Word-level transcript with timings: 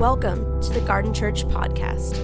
Welcome 0.00 0.62
to 0.62 0.70
the 0.70 0.80
Garden 0.80 1.12
Church 1.12 1.44
Podcast. 1.44 2.16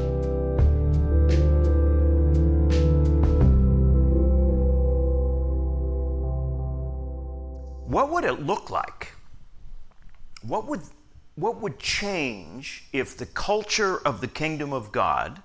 What 7.87 8.11
would 8.13 8.25
it 8.25 8.47
look 8.47 8.71
like? 8.71 9.13
What 10.41 10.67
would, 10.69 10.81
what 11.35 11.61
would 11.61 11.79
change 11.79 12.85
if 12.95 13.19
the 13.19 13.27
culture 13.27 13.99
of 14.07 14.23
the 14.23 14.29
kingdom 14.29 14.73
of 14.73 14.91
God 14.91 15.43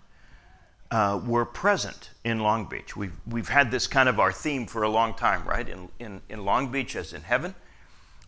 uh, 0.90 1.20
were 1.26 1.44
present 1.44 2.12
in 2.24 2.40
Long 2.40 2.64
Beach? 2.64 2.96
We've, 2.96 3.12
we've 3.28 3.50
had 3.50 3.72
this 3.72 3.88
kind 3.88 4.08
of 4.08 4.22
our 4.22 4.32
theme 4.32 4.68
for 4.68 4.84
a 4.84 4.90
long 4.90 5.16
time, 5.16 5.46
right? 5.46 5.68
In, 5.68 5.90
in, 6.00 6.22
in 6.30 6.46
Long 6.46 6.72
Beach 6.72 6.96
as 6.96 7.12
in 7.12 7.24
heaven. 7.24 7.54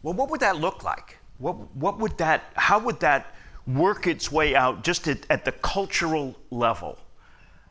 Well, 0.01 0.13
what 0.13 0.29
would 0.29 0.42
that 0.42 0.57
look 0.57 0.83
like? 0.83 1.20
What, 1.38 1.74
what 1.74 2.00
would 2.00 2.18
that, 2.18 2.43
how 2.56 2.79
would 2.79 3.00
that 3.00 3.33
work 3.67 4.07
its 4.07 4.31
way 4.31 4.55
out 4.55 4.83
just 4.83 5.07
at, 5.07 5.25
at 5.29 5.45
the 5.45 5.51
cultural 5.51 6.35
level 6.51 6.97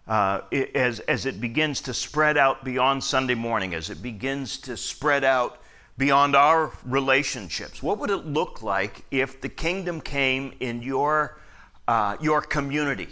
uh, 0.06 0.40
as, 0.74 1.00
as 1.00 1.26
it 1.26 1.40
begins 1.40 1.80
to 1.82 1.94
spread 1.94 2.36
out 2.36 2.64
beyond 2.64 3.04
Sunday 3.04 3.34
morning, 3.34 3.74
as 3.74 3.90
it 3.90 4.02
begins 4.02 4.58
to 4.58 4.76
spread 4.76 5.24
out 5.24 5.60
beyond 5.98 6.34
our 6.34 6.72
relationships. 6.84 7.82
What 7.82 7.98
would 7.98 8.10
it 8.10 8.26
look 8.26 8.62
like 8.62 9.04
if 9.10 9.40
the 9.40 9.48
kingdom 9.48 10.00
came 10.00 10.54
in 10.60 10.82
your, 10.82 11.38
uh, 11.86 12.16
your 12.20 12.40
community, 12.40 13.08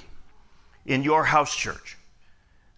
in 0.87 1.03
your 1.03 1.25
house 1.25 1.55
church? 1.55 1.97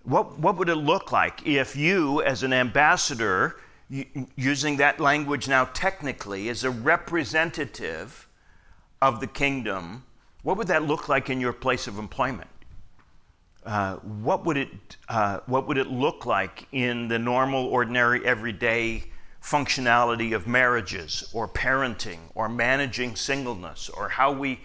What, 0.03 0.39
what 0.39 0.57
would 0.57 0.69
it 0.69 0.77
look 0.77 1.13
like 1.13 1.47
if 1.47 1.77
you, 1.77 2.23
as 2.23 2.43
an 2.43 2.53
ambassador, 2.53 3.57
using 4.37 4.79
that 4.79 4.99
language 4.99 5.49
now 5.49 5.67
technically, 5.67 6.49
as 6.49 6.65
a 6.65 6.71
representative 6.71 8.22
of 9.03 9.19
the 9.19 9.27
kingdom, 9.27 10.05
what 10.45 10.57
would 10.57 10.69
that 10.69 10.85
look 10.85 11.09
like 11.09 11.29
in 11.29 11.41
your 11.41 11.53
place 11.53 11.89
of 11.89 11.99
employment? 11.99 12.49
Uh, 13.67 13.97
what 13.97 14.45
would 14.47 14.57
it 14.57 14.97
uh, 15.09 15.41
what 15.47 15.69
would 15.69 15.77
it 15.77 15.89
look 15.89 16.25
like 16.25 16.67
in 16.73 17.09
the 17.09 17.19
normal, 17.19 17.67
ordinary, 17.67 18.25
everyday 18.25 19.05
functionality 19.43 20.35
of 20.35 20.47
marriages, 20.47 21.29
or 21.33 21.49
parenting, 21.49 22.19
or 22.35 22.49
managing 22.49 23.15
singleness, 23.17 23.89
or 23.89 24.09
how 24.09 24.33
we 24.33 24.61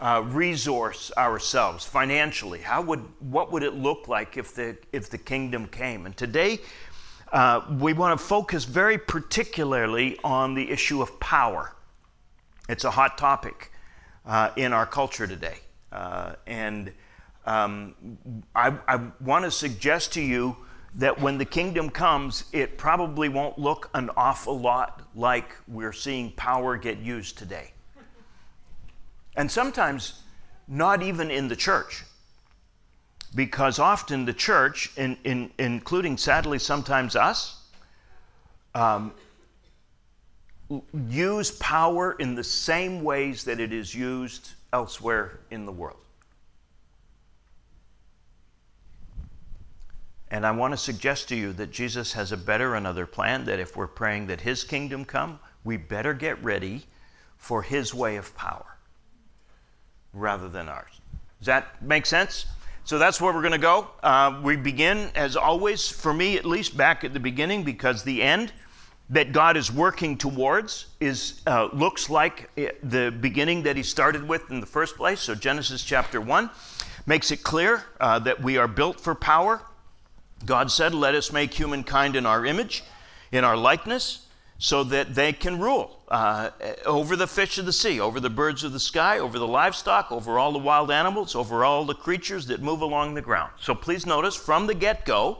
uh, 0.00 0.22
resource 0.26 1.12
ourselves 1.16 1.84
financially? 1.84 2.60
How 2.60 2.82
would 2.82 3.04
what 3.20 3.52
would 3.52 3.62
it 3.62 3.74
look 3.74 4.08
like 4.08 4.36
if 4.36 4.54
the 4.54 4.76
if 4.92 5.10
the 5.10 5.18
kingdom 5.18 5.66
came? 5.68 6.06
And 6.06 6.16
today, 6.16 6.58
uh, 7.32 7.62
we 7.80 7.92
want 7.92 8.18
to 8.18 8.24
focus 8.24 8.64
very 8.64 8.98
particularly 8.98 10.18
on 10.22 10.54
the 10.54 10.70
issue 10.70 11.02
of 11.02 11.18
power. 11.20 11.72
It's 12.68 12.84
a 12.84 12.90
hot 12.90 13.16
topic 13.16 13.70
uh, 14.26 14.50
in 14.56 14.72
our 14.72 14.86
culture 14.86 15.26
today. 15.26 15.58
Uh, 15.92 16.34
and 16.46 16.92
um, 17.46 17.94
I, 18.54 18.74
I 18.88 19.00
want 19.20 19.44
to 19.44 19.50
suggest 19.50 20.12
to 20.14 20.20
you 20.20 20.56
that 20.96 21.20
when 21.20 21.38
the 21.38 21.44
kingdom 21.44 21.90
comes, 21.90 22.44
it 22.52 22.78
probably 22.78 23.28
won't 23.28 23.58
look 23.58 23.90
an 23.94 24.10
awful 24.16 24.58
lot 24.58 25.02
like 25.14 25.54
we're 25.68 25.92
seeing 25.92 26.32
power 26.32 26.76
get 26.76 26.98
used 26.98 27.38
today. 27.38 27.72
And 29.36 29.50
sometimes 29.50 30.22
not 30.66 31.02
even 31.02 31.30
in 31.30 31.48
the 31.48 31.56
church. 31.56 32.04
Because 33.34 33.78
often 33.78 34.24
the 34.24 34.32
church, 34.32 34.90
in, 34.96 35.18
in, 35.24 35.50
including 35.58 36.16
sadly 36.16 36.58
sometimes 36.58 37.14
us, 37.14 37.62
um, 38.74 39.12
use 41.08 41.50
power 41.52 42.12
in 42.18 42.34
the 42.34 42.44
same 42.44 43.02
ways 43.02 43.44
that 43.44 43.60
it 43.60 43.72
is 43.72 43.94
used 43.94 44.50
elsewhere 44.72 45.40
in 45.50 45.64
the 45.64 45.72
world. 45.72 45.98
And 50.30 50.44
I 50.44 50.50
want 50.50 50.72
to 50.72 50.76
suggest 50.76 51.28
to 51.28 51.36
you 51.36 51.52
that 51.54 51.70
Jesus 51.70 52.12
has 52.14 52.32
a 52.32 52.36
better 52.36 52.74
another 52.74 53.06
plan 53.06 53.44
that 53.44 53.60
if 53.60 53.76
we're 53.76 53.86
praying 53.86 54.26
that 54.26 54.40
his 54.40 54.64
kingdom 54.64 55.04
come, 55.04 55.38
we 55.62 55.76
better 55.76 56.12
get 56.12 56.42
ready 56.42 56.82
for 57.36 57.62
his 57.62 57.94
way 57.94 58.16
of 58.16 58.34
power 58.36 58.76
rather 60.12 60.48
than 60.48 60.68
ours. 60.68 61.00
Does 61.38 61.46
that 61.46 61.80
make 61.80 62.06
sense? 62.06 62.46
So 62.84 62.98
that's 62.98 63.20
where 63.20 63.32
we're 63.32 63.42
going 63.42 63.52
to 63.52 63.58
go. 63.58 63.88
Uh, 64.02 64.40
we 64.42 64.56
begin, 64.56 65.10
as 65.14 65.36
always, 65.36 65.88
for 65.88 66.12
me 66.12 66.36
at 66.36 66.44
least, 66.44 66.76
back 66.76 67.04
at 67.04 67.12
the 67.12 67.20
beginning 67.20 67.62
because 67.62 68.02
the 68.02 68.22
end 68.22 68.52
that 69.10 69.32
God 69.32 69.56
is 69.56 69.72
working 69.72 70.18
towards 70.18 70.86
is 70.98 71.40
uh, 71.46 71.68
looks 71.72 72.10
like 72.10 72.50
the 72.56 73.14
beginning 73.20 73.62
that 73.62 73.76
He 73.76 73.82
started 73.82 74.26
with 74.26 74.50
in 74.50 74.60
the 74.60 74.66
first 74.66 74.96
place. 74.96 75.20
So 75.20 75.34
Genesis 75.34 75.84
chapter 75.84 76.20
one 76.20 76.50
makes 77.06 77.30
it 77.30 77.42
clear 77.44 77.84
uh, 78.00 78.18
that 78.20 78.42
we 78.42 78.58
are 78.58 78.66
built 78.66 79.00
for 79.00 79.14
power. 79.14 79.62
God 80.44 80.70
said, 80.70 80.92
"Let 80.92 81.14
us 81.14 81.32
make 81.32 81.54
humankind 81.54 82.16
in 82.16 82.26
our 82.26 82.44
image, 82.44 82.82
in 83.30 83.44
our 83.44 83.56
likeness, 83.56 84.26
so 84.58 84.82
that 84.84 85.14
they 85.14 85.32
can 85.32 85.60
rule 85.60 86.00
uh, 86.08 86.50
over 86.84 87.14
the 87.14 87.28
fish 87.28 87.58
of 87.58 87.64
the 87.64 87.72
sea, 87.72 88.00
over 88.00 88.18
the 88.18 88.30
birds 88.30 88.64
of 88.64 88.72
the 88.72 88.80
sky, 88.80 89.20
over 89.20 89.38
the 89.38 89.46
livestock, 89.46 90.10
over 90.10 90.38
all 90.38 90.50
the 90.52 90.58
wild 90.58 90.90
animals, 90.90 91.36
over 91.36 91.64
all 91.64 91.84
the 91.84 91.94
creatures 91.94 92.48
that 92.48 92.60
move 92.60 92.80
along 92.80 93.14
the 93.14 93.22
ground." 93.22 93.52
So 93.60 93.72
please 93.72 94.04
notice 94.04 94.34
from 94.34 94.66
the 94.66 94.74
get-go 94.74 95.38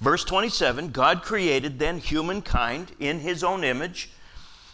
Verse 0.00 0.24
27 0.24 0.90
God 0.90 1.22
created 1.22 1.78
then 1.78 1.98
humankind 1.98 2.92
in 3.00 3.20
his 3.20 3.42
own 3.42 3.64
image. 3.64 4.10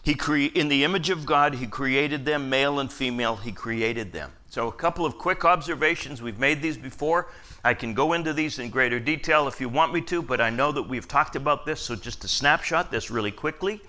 He 0.03 0.15
cre- 0.15 0.51
in 0.55 0.69
the 0.69 0.83
image 0.83 1.11
of 1.11 1.25
God, 1.25 1.55
he 1.55 1.67
created 1.67 2.25
them, 2.25 2.51
male 2.51 2.81
and 2.81 2.93
female, 2.93 3.37
he 3.37 3.53
created 3.53 4.13
them. 4.13 4.33
So, 4.51 4.69
a 4.69 4.73
couple 4.73 5.07
of 5.07 5.17
quick 5.17 5.45
observations. 5.45 6.21
We've 6.21 6.39
made 6.39 6.61
these 6.61 6.77
before. 6.77 7.29
I 7.65 7.73
can 7.73 7.95
go 7.95 8.13
into 8.13 8.33
these 8.33 8.59
in 8.59 8.69
greater 8.69 8.99
detail 8.99 9.47
if 9.47 9.61
you 9.61 9.69
want 9.69 9.95
me 9.95 10.01
to, 10.03 10.21
but 10.21 10.41
I 10.41 10.51
know 10.51 10.73
that 10.73 10.83
we've 10.83 11.07
talked 11.07 11.37
about 11.37 11.65
this, 11.65 11.81
so 11.81 11.95
just 11.95 12.25
a 12.25 12.29
snapshot 12.29 12.91
this 12.91 13.11
really 13.11 13.31
quickly. 13.31 13.81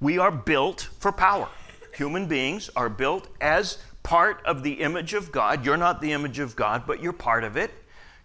We 0.00 0.18
are 0.18 0.32
built 0.32 0.88
for 0.98 1.12
power. 1.12 1.48
Human 1.94 2.26
beings 2.26 2.68
are 2.74 2.88
built 2.88 3.28
as 3.40 3.78
part 4.02 4.44
of 4.44 4.64
the 4.64 4.72
image 4.72 5.14
of 5.14 5.30
God. 5.30 5.64
You're 5.64 5.76
not 5.76 6.00
the 6.00 6.12
image 6.12 6.40
of 6.40 6.56
God, 6.56 6.82
but 6.86 7.00
you're 7.00 7.12
part 7.12 7.44
of 7.44 7.56
it. 7.56 7.70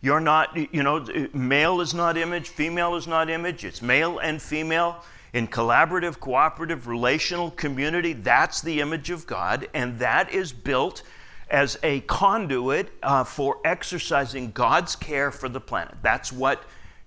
You're 0.01 0.21
not, 0.21 0.55
you 0.73 0.83
know, 0.83 1.05
male 1.33 1.81
is 1.81 1.93
not 1.93 2.17
image, 2.17 2.49
female 2.49 2.95
is 2.95 3.05
not 3.05 3.29
image. 3.29 3.65
It's 3.65 3.81
male 3.81 4.19
and 4.19 4.41
female 4.41 5.03
in 5.33 5.47
collaborative, 5.47 6.19
cooperative, 6.19 6.87
relational 6.87 7.51
community. 7.51 8.13
That's 8.13 8.61
the 8.61 8.79
image 8.79 9.09
of 9.09 9.27
God, 9.27 9.67
and 9.73 9.99
that 9.99 10.31
is 10.31 10.53
built 10.53 11.03
as 11.49 11.77
a 11.83 11.99
conduit 12.01 12.89
uh, 13.03 13.23
for 13.23 13.57
exercising 13.65 14.51
God's 14.51 14.95
care 14.95 15.31
for 15.31 15.49
the 15.49 15.59
planet. 15.59 15.95
That's 16.01 16.31
what 16.31 16.63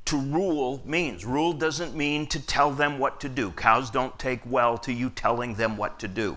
to 0.06 0.18
rule 0.18 0.82
means. 0.84 1.24
Rule 1.24 1.52
doesn't 1.52 1.94
mean 1.94 2.26
to 2.26 2.44
tell 2.44 2.72
them 2.72 2.98
what 2.98 3.20
to 3.20 3.28
do. 3.28 3.52
Cows 3.52 3.88
don't 3.88 4.16
take 4.18 4.40
well 4.44 4.76
to 4.78 4.92
you 4.92 5.10
telling 5.10 5.54
them 5.54 5.76
what 5.76 5.98
to 6.00 6.08
do. 6.08 6.36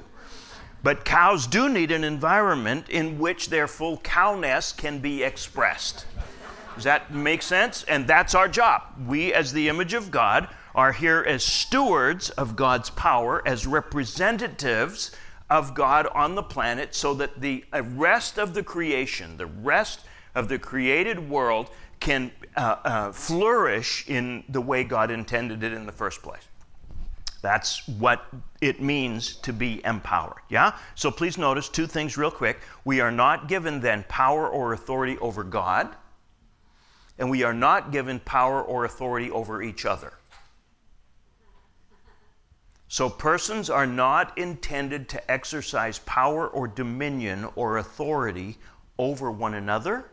But 0.83 1.03
cows 1.03 1.47
do 1.47 1.67
need 1.67 1.91
an 1.91 2.03
environment 2.03 2.89
in 2.89 3.17
which 3.17 3.49
their 3.49 3.67
full 3.67 3.97
cowness 3.97 4.71
can 4.71 4.99
be 4.99 5.23
expressed. 5.23 6.05
Does 6.75 6.83
that 6.83 7.13
make 7.13 7.41
sense? 7.41 7.83
And 7.83 8.05
that's 8.05 8.35
our 8.35 8.47
job. 8.47 8.83
We, 9.07 9.33
as 9.33 9.53
the 9.53 9.69
image 9.69 9.93
of 9.93 10.11
God, 10.11 10.49
are 10.75 10.91
here 10.91 11.23
as 11.25 11.43
stewards 11.43 12.29
of 12.31 12.55
God's 12.55 12.89
power, 12.89 13.41
as 13.47 13.65
representatives 13.65 15.11
of 15.49 15.73
God 15.73 16.07
on 16.07 16.35
the 16.35 16.43
planet, 16.43 16.93
so 16.93 17.13
that 17.15 17.39
the 17.39 17.63
rest 17.71 18.37
of 18.37 18.53
the 18.53 18.63
creation, 18.63 19.37
the 19.37 19.45
rest 19.45 20.01
of 20.35 20.49
the 20.49 20.59
created 20.59 21.29
world, 21.29 21.69
can 22.01 22.31
uh, 22.57 22.75
uh, 22.83 23.11
flourish 23.11 24.07
in 24.09 24.43
the 24.49 24.61
way 24.61 24.83
God 24.83 25.11
intended 25.11 25.63
it 25.63 25.71
in 25.71 25.85
the 25.85 25.91
first 25.91 26.21
place. 26.21 26.43
That's 27.41 27.87
what 27.87 28.25
it 28.59 28.81
means 28.81 29.35
to 29.37 29.53
be 29.53 29.81
empowered. 29.85 30.41
Yeah? 30.49 30.75
So 30.95 31.11
please 31.11 31.37
notice 31.37 31.69
two 31.69 31.87
things 31.87 32.17
real 32.17 32.31
quick. 32.31 32.59
We 32.83 32.99
are 32.99 33.11
not 33.11 33.47
given 33.47 33.79
then 33.79 34.03
power 34.09 34.49
or 34.49 34.73
authority 34.73 35.17
over 35.19 35.43
God 35.43 35.95
and 37.17 37.29
we 37.29 37.43
are 37.43 37.53
not 37.53 37.91
given 37.91 38.19
power 38.19 38.61
or 38.61 38.85
authority 38.85 39.31
over 39.31 39.61
each 39.61 39.85
other. 39.85 40.13
So, 42.87 43.09
persons 43.09 43.69
are 43.69 43.87
not 43.87 44.37
intended 44.37 45.09
to 45.09 45.31
exercise 45.31 45.99
power 45.99 46.47
or 46.47 46.67
dominion 46.67 47.47
or 47.55 47.77
authority 47.77 48.57
over 48.97 49.31
one 49.31 49.55
another. 49.55 50.05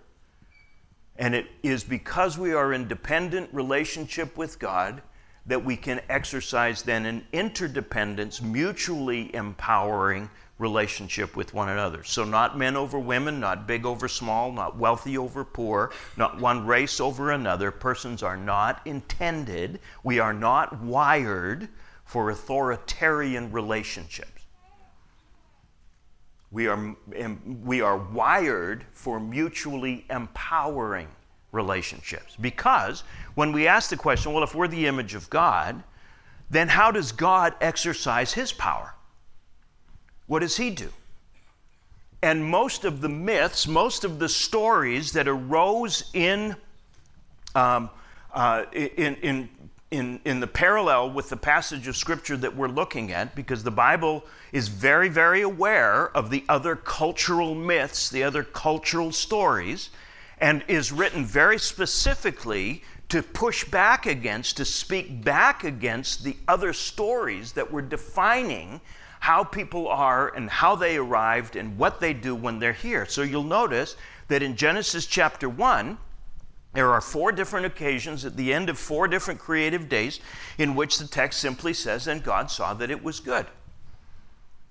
And 1.16 1.34
it 1.34 1.46
is 1.62 1.84
because 1.84 2.38
we 2.38 2.54
are 2.54 2.72
in 2.72 2.88
dependent 2.88 3.50
relationship 3.52 4.37
with 4.37 4.58
God 4.58 5.02
that 5.46 5.64
we 5.64 5.76
can 5.76 6.00
exercise 6.08 6.82
then 6.82 7.04
an 7.04 7.26
interdependence, 7.32 8.40
mutually 8.40 9.34
empowering 9.34 10.31
relationship 10.62 11.37
with 11.37 11.53
one 11.53 11.69
another. 11.69 12.03
So, 12.05 12.25
not 12.25 12.56
men 12.56 12.76
over 12.76 12.99
women, 12.99 13.41
not 13.41 13.67
big 13.67 13.85
over 13.85 14.09
small, 14.09 14.53
not 14.53 14.79
wealthy 14.79 15.19
over 15.19 15.44
poor, 15.44 15.91
not 16.17 16.41
one 16.41 16.64
race 16.64 17.00
over 17.00 17.32
another. 17.32 17.70
Persons 17.70 18.23
are 18.23 18.37
not 18.37 18.81
intended, 18.87 19.81
we 20.05 20.20
are 20.20 20.32
not 20.32 20.81
wired 20.81 21.69
for 22.05 22.31
authoritarian 22.31 23.53
relationships. 23.53 24.31
We 26.53 26.69
are, 26.69 26.94
we 27.64 27.81
are 27.81 27.97
wired 27.97 28.85
for 28.93 29.19
mutually 29.19 30.05
empowering 30.11 31.09
relationships. 31.50 32.37
Because 32.41 33.05
when 33.35 33.53
we 33.53 33.67
ask 33.67 33.91
the 33.91 33.97
question, 33.97 34.32
well, 34.32 34.44
if 34.44 34.55
we're 34.55 34.69
the 34.69 34.87
image 34.87 35.14
of 35.14 35.29
God, 35.31 35.82
then 36.50 36.69
how 36.69 36.91
does 36.91 37.11
God 37.11 37.55
exercise 37.61 38.35
his 38.35 38.53
power? 38.53 38.94
What 40.32 40.40
does 40.40 40.56
he 40.56 40.70
do? 40.70 40.88
And 42.23 42.43
most 42.43 42.87
of 42.87 43.02
the 43.02 43.08
myths, 43.11 43.69
most 43.69 44.02
of 44.02 44.19
the 44.19 44.31
stories 44.31 45.12
that 45.12 45.29
arose 45.29 46.05
in, 46.14 46.56
um, 47.55 47.90
uh, 48.32 48.64
in, 48.73 49.17
in, 49.17 49.49
in, 49.90 50.20
in 50.25 50.40
the 50.40 50.46
parallel 50.46 51.11
with 51.11 51.29
the 51.29 51.37
passage 51.37 51.87
of 51.87 51.99
Scripture 51.99 52.38
that 52.38 52.56
we're 52.56 52.69
looking 52.69 53.12
at, 53.12 53.34
because 53.34 53.62
the 53.62 53.70
Bible 53.70 54.25
is 54.52 54.69
very, 54.69 55.11
very 55.11 55.43
aware 55.43 56.08
of 56.17 56.31
the 56.31 56.46
other 56.49 56.76
cultural 56.76 57.55
myths, 57.55 58.08
the 58.08 58.23
other 58.23 58.43
cultural 58.43 59.12
stories, 59.12 59.90
and 60.38 60.64
is 60.67 60.93
written 60.93 61.26
very 61.26 61.58
specifically 61.58 62.82
to 63.11 63.23
push 63.23 63.64
back 63.64 64.06
against, 64.06 64.56
to 64.56 64.64
speak 64.64 65.23
back 65.23 65.64
against 65.64 66.25
the 66.25 66.38
other 66.49 66.73
stories 66.73 67.52
that 67.52 67.70
were 67.70 67.82
defining 67.82 68.81
how 69.22 69.44
people 69.44 69.86
are 69.86 70.34
and 70.34 70.50
how 70.50 70.74
they 70.74 70.96
arrived 70.96 71.54
and 71.54 71.78
what 71.78 72.00
they 72.00 72.12
do 72.12 72.34
when 72.34 72.58
they're 72.58 72.72
here. 72.72 73.06
So 73.06 73.22
you'll 73.22 73.44
notice 73.44 73.94
that 74.26 74.42
in 74.42 74.56
Genesis 74.56 75.06
chapter 75.06 75.48
1, 75.48 75.96
there 76.72 76.90
are 76.90 77.00
four 77.00 77.30
different 77.30 77.64
occasions 77.64 78.24
at 78.24 78.36
the 78.36 78.52
end 78.52 78.69
of 78.69 78.76
four 78.76 79.06
different 79.06 79.38
creative 79.38 79.88
days 79.88 80.19
in 80.58 80.74
which 80.74 80.98
the 80.98 81.06
text 81.06 81.38
simply 81.38 81.72
says, 81.72 82.08
And 82.08 82.24
God 82.24 82.50
saw 82.50 82.74
that 82.74 82.90
it 82.90 83.04
was 83.04 83.20
good, 83.20 83.46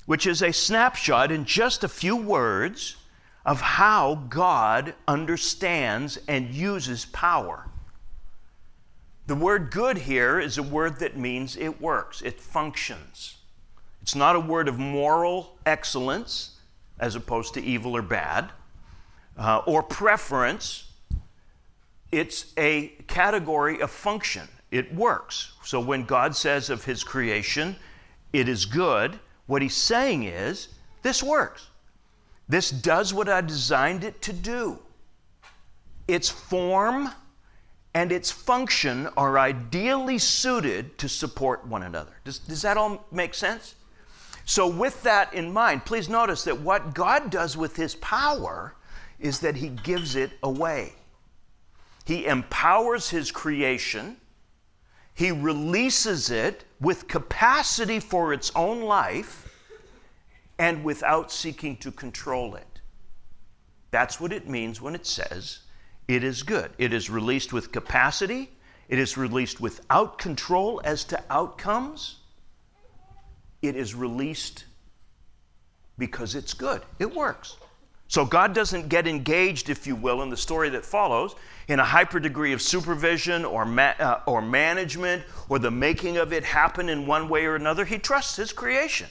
which 0.05 0.27
is 0.27 0.43
a 0.43 0.51
snapshot 0.51 1.31
in 1.31 1.45
just 1.45 1.85
a 1.85 1.87
few 1.87 2.17
words 2.17 2.97
of 3.45 3.61
how 3.61 4.15
God 4.27 4.95
understands 5.07 6.19
and 6.27 6.53
uses 6.53 7.05
power. 7.05 7.69
The 9.27 9.35
word 9.35 9.71
good 9.71 9.99
here 9.99 10.41
is 10.41 10.57
a 10.57 10.63
word 10.63 10.99
that 10.99 11.15
means 11.15 11.55
it 11.55 11.79
works, 11.79 12.21
it 12.21 12.41
functions. 12.41 13.37
It's 14.01 14.15
not 14.15 14.35
a 14.35 14.39
word 14.39 14.67
of 14.67 14.79
moral 14.79 15.57
excellence 15.65 16.57
as 16.99 17.15
opposed 17.15 17.53
to 17.55 17.63
evil 17.63 17.95
or 17.95 18.01
bad, 18.01 18.49
uh, 19.37 19.61
or 19.65 19.81
preference. 19.83 20.91
It's 22.11 22.53
a 22.57 22.87
category 23.07 23.81
of 23.81 23.89
function. 23.89 24.47
It 24.69 24.93
works. 24.93 25.53
So 25.63 25.79
when 25.79 26.05
God 26.05 26.35
says 26.35 26.69
of 26.69 26.83
his 26.85 27.03
creation, 27.03 27.75
it 28.33 28.47
is 28.47 28.65
good, 28.65 29.19
what 29.47 29.61
he's 29.61 29.75
saying 29.75 30.23
is, 30.23 30.69
this 31.01 31.21
works. 31.23 31.67
This 32.47 32.69
does 32.69 33.13
what 33.13 33.27
I 33.29 33.41
designed 33.41 34.03
it 34.03 34.21
to 34.23 34.33
do. 34.33 34.79
Its 36.07 36.29
form 36.29 37.09
and 37.93 38.11
its 38.11 38.31
function 38.31 39.07
are 39.17 39.37
ideally 39.39 40.17
suited 40.17 40.97
to 40.97 41.09
support 41.09 41.65
one 41.65 41.83
another. 41.83 42.13
Does, 42.23 42.39
does 42.39 42.61
that 42.61 42.77
all 42.77 43.05
make 43.11 43.33
sense? 43.33 43.75
So, 44.51 44.67
with 44.67 45.01
that 45.03 45.33
in 45.33 45.53
mind, 45.53 45.85
please 45.85 46.09
notice 46.09 46.43
that 46.43 46.59
what 46.59 46.93
God 46.93 47.29
does 47.29 47.55
with 47.55 47.77
his 47.77 47.95
power 47.95 48.75
is 49.17 49.39
that 49.39 49.55
he 49.55 49.69
gives 49.69 50.17
it 50.17 50.31
away. 50.43 50.91
He 52.03 52.25
empowers 52.25 53.09
his 53.09 53.31
creation, 53.31 54.17
he 55.13 55.31
releases 55.31 56.31
it 56.31 56.65
with 56.81 57.07
capacity 57.07 58.01
for 58.01 58.33
its 58.33 58.51
own 58.53 58.81
life, 58.81 59.47
and 60.59 60.83
without 60.83 61.31
seeking 61.31 61.77
to 61.77 61.89
control 61.89 62.55
it. 62.55 62.81
That's 63.89 64.19
what 64.19 64.33
it 64.33 64.49
means 64.49 64.81
when 64.81 64.95
it 64.95 65.05
says 65.05 65.59
it 66.09 66.25
is 66.25 66.43
good. 66.43 66.71
It 66.77 66.91
is 66.91 67.09
released 67.09 67.53
with 67.53 67.71
capacity, 67.71 68.51
it 68.89 68.99
is 68.99 69.15
released 69.15 69.61
without 69.61 70.17
control 70.17 70.81
as 70.83 71.05
to 71.05 71.23
outcomes 71.29 72.17
it 73.61 73.75
is 73.75 73.93
released 73.95 74.65
because 75.97 76.35
it's 76.35 76.53
good. 76.53 76.81
It 76.99 77.13
works. 77.13 77.57
So 78.07 78.25
God 78.25 78.53
doesn't 78.53 78.89
get 78.89 79.07
engaged, 79.07 79.69
if 79.69 79.87
you 79.87 79.95
will, 79.95 80.21
in 80.21 80.29
the 80.29 80.35
story 80.35 80.67
that 80.69 80.85
follows 80.85 81.35
in 81.69 81.79
a 81.79 81.85
hyper 81.85 82.19
degree 82.19 82.51
of 82.51 82.61
supervision 82.61 83.45
or, 83.45 83.63
ma- 83.63 83.93
uh, 83.99 84.19
or 84.25 84.41
management 84.41 85.23
or 85.47 85.59
the 85.59 85.71
making 85.71 86.17
of 86.17 86.33
it 86.33 86.43
happen 86.43 86.89
in 86.89 87.07
one 87.07 87.29
way 87.29 87.45
or 87.45 87.55
another. 87.55 87.85
He 87.85 87.97
trusts 87.97 88.35
His 88.35 88.51
creation, 88.51 89.07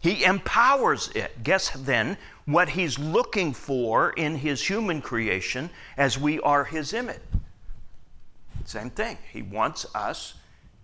He 0.00 0.24
empowers 0.24 1.10
it. 1.14 1.42
Guess 1.42 1.70
then 1.80 2.16
what 2.46 2.70
He's 2.70 2.98
looking 2.98 3.52
for 3.52 4.12
in 4.12 4.36
His 4.36 4.66
human 4.66 5.02
creation 5.02 5.68
as 5.98 6.18
we 6.18 6.40
are 6.40 6.64
His 6.64 6.94
image? 6.94 7.20
Same 8.64 8.88
thing. 8.88 9.18
He 9.32 9.42
wants 9.42 9.84
us 9.94 10.34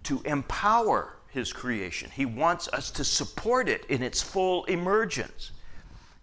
to 0.02 0.20
empower 0.26 1.15
his 1.36 1.52
creation. 1.52 2.10
He 2.10 2.26
wants 2.26 2.66
us 2.68 2.90
to 2.92 3.04
support 3.04 3.68
it 3.68 3.84
in 3.84 4.02
its 4.02 4.20
full 4.20 4.64
emergence. 4.64 5.52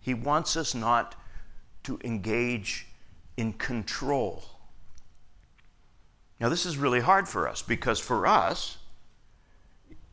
He 0.02 0.14
wants 0.14 0.58
us 0.58 0.76
not 0.76 1.16
to 1.84 2.00
engage 2.04 2.88
in 3.38 3.54
control. 3.54 4.44
Now, 6.40 6.50
this 6.50 6.66
is 6.66 6.78
really 6.78 7.00
hard 7.00 7.30
for 7.30 7.48
us 7.48 7.62
because 7.62 8.00
for 8.00 8.28
us, 8.28 8.78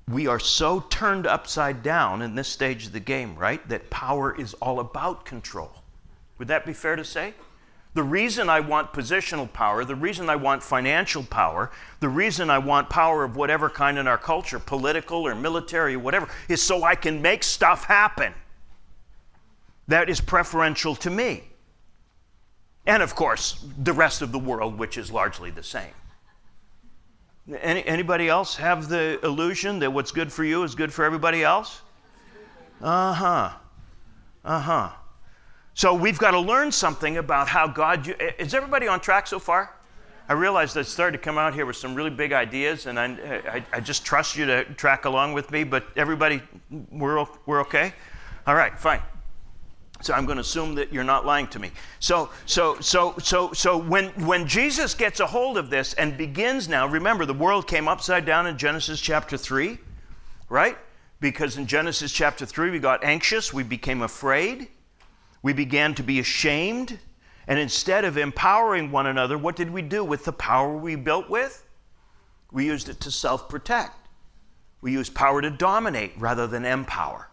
we 0.07 0.27
are 0.27 0.39
so 0.39 0.81
turned 0.91 1.27
upside 1.27 1.83
down 1.83 2.23
in 2.23 2.35
this 2.35 2.49
stage 2.49 2.87
of 2.87 2.93
the 2.93 3.01
game, 3.01 3.35
right? 3.37 3.67
That 3.69 3.91
power 3.91 4.39
is 4.39 4.55
all 4.55 4.81
about 4.81 5.25
control. 5.25 5.73
Would 6.39 6.49
that 6.49 6.67
be 6.67 6.73
fair 6.73 6.97
to 6.97 7.05
say? 7.05 7.35
The 7.95 8.03
reason 8.03 8.49
I 8.49 8.61
want 8.61 8.93
positional 8.93 9.53
power, 9.53 9.85
the 9.85 9.97
reason 9.97 10.31
I 10.31 10.37
want 10.37 10.63
financial 10.63 11.25
power, 11.25 11.73
the 11.99 12.09
reason 12.09 12.49
I 12.49 12.59
want 12.59 12.89
power 12.89 13.25
of 13.25 13.35
whatever 13.35 13.69
kind 13.69 13.99
in 13.99 14.07
our 14.07 14.19
culture, 14.19 14.61
political 14.61 15.27
or 15.27 15.35
military 15.35 15.95
or 15.95 15.99
whatever, 15.99 16.29
is 16.49 16.63
so 16.63 16.85
I 16.85 16.95
can 16.95 17.21
make 17.21 17.43
stuff 17.43 17.85
happen. 17.85 18.33
That 19.89 20.09
is 20.09 20.21
preferential 20.21 20.95
to 20.97 21.11
me. 21.11 21.43
And 22.87 23.03
of 23.03 23.17
course, 23.17 23.65
the 23.77 23.93
rest 23.93 24.23
of 24.23 24.31
the 24.31 24.39
world, 24.39 24.79
which 24.79 24.97
is 24.97 25.11
largely 25.11 25.51
the 25.51 25.63
same. 25.63 25.93
Any, 27.61 27.85
anybody 27.85 28.29
else 28.29 28.55
have 28.57 28.89
the 28.89 29.19
illusion 29.25 29.81
that 29.81 29.93
what's 29.93 30.13
good 30.13 30.33
for 30.33 30.45
you 30.45 30.63
is 30.63 30.77
good 30.77 30.93
for 30.93 31.05
everybody 31.05 31.43
else? 31.43 31.83
Uh 32.81 33.13
huh. 33.13 33.51
Uh 34.45 34.61
huh. 34.61 34.91
So 35.81 35.95
we've 35.95 36.19
got 36.19 36.33
to 36.33 36.39
learn 36.39 36.71
something 36.71 37.17
about 37.17 37.49
how 37.49 37.67
God. 37.67 38.15
Is 38.39 38.53
everybody 38.53 38.87
on 38.87 39.01
track 39.01 39.27
so 39.27 39.39
far? 39.39 39.75
I 40.29 40.35
realized 40.35 40.77
I 40.77 40.83
started 40.83 41.17
to 41.17 41.25
come 41.25 41.39
out 41.39 41.55
here 41.55 41.65
with 41.65 41.77
some 41.77 41.95
really 41.95 42.11
big 42.11 42.35
ideas, 42.35 42.85
and 42.85 43.01
I, 43.01 43.07
I, 43.51 43.65
I 43.73 43.81
just 43.81 44.05
trust 44.05 44.37
you 44.37 44.45
to 44.45 44.65
track 44.75 45.07
along 45.07 45.33
with 45.33 45.51
me. 45.51 45.65
But 45.65 45.87
everybody, 45.97 46.43
we're, 46.91 47.25
we're 47.47 47.63
okay? 47.63 47.95
All 48.47 48.55
right, 48.55 48.79
fine. 48.79 49.01
So 50.03 50.13
I'm 50.13 50.27
going 50.27 50.37
to 50.37 50.43
assume 50.43 50.75
that 50.75 50.93
you're 50.93 51.03
not 51.03 51.25
lying 51.25 51.47
to 51.47 51.59
me. 51.59 51.71
So, 51.99 52.29
so, 52.45 52.79
so, 52.81 53.15
so, 53.17 53.55
so 53.55 53.79
when, 53.79 54.09
when 54.27 54.47
Jesus 54.47 54.93
gets 54.93 55.19
a 55.21 55.27
hold 55.27 55.57
of 55.57 55.71
this 55.71 55.95
and 55.95 56.15
begins 56.15 56.69
now, 56.69 56.87
remember 56.89 57.25
the 57.25 57.33
world 57.33 57.67
came 57.67 57.89
upside 57.89 58.27
down 58.27 58.47
in 58.47 58.59
Genesis 58.59 59.01
chapter 59.01 59.39
3, 59.39 59.79
right? 60.51 60.77
Because 61.21 61.57
in 61.57 61.67
Genesis 61.67 62.13
chapter 62.13 62.45
3, 62.45 62.71
we 62.71 62.81
got 62.81 63.03
anxious, 63.03 63.55
we 63.55 63.63
became 63.63 64.03
afraid. 64.03 64.69
We 65.43 65.53
began 65.53 65.95
to 65.95 66.03
be 66.03 66.21
ashamed. 66.21 66.99
And 67.47 67.59
instead 67.59 68.05
of 68.05 68.17
empowering 68.17 68.93
one 68.93 69.07
another, 69.07 69.37
what 69.37 69.57
did 69.57 69.71
we 69.71 69.83
do 69.83 70.05
with 70.05 70.25
the 70.25 70.33
power 70.33 70.77
we 70.77 70.95
built 70.95 71.29
with? 71.29 71.67
We 72.53 72.67
used 72.67 72.89
it 72.89 73.01
to 73.01 73.11
self 73.11 73.49
protect. 73.49 73.97
We 74.81 74.93
used 74.93 75.15
power 75.15 75.43
to 75.43 75.51
dominate 75.51 76.13
rather 76.19 76.47
than 76.47 76.65
empower. 76.65 77.29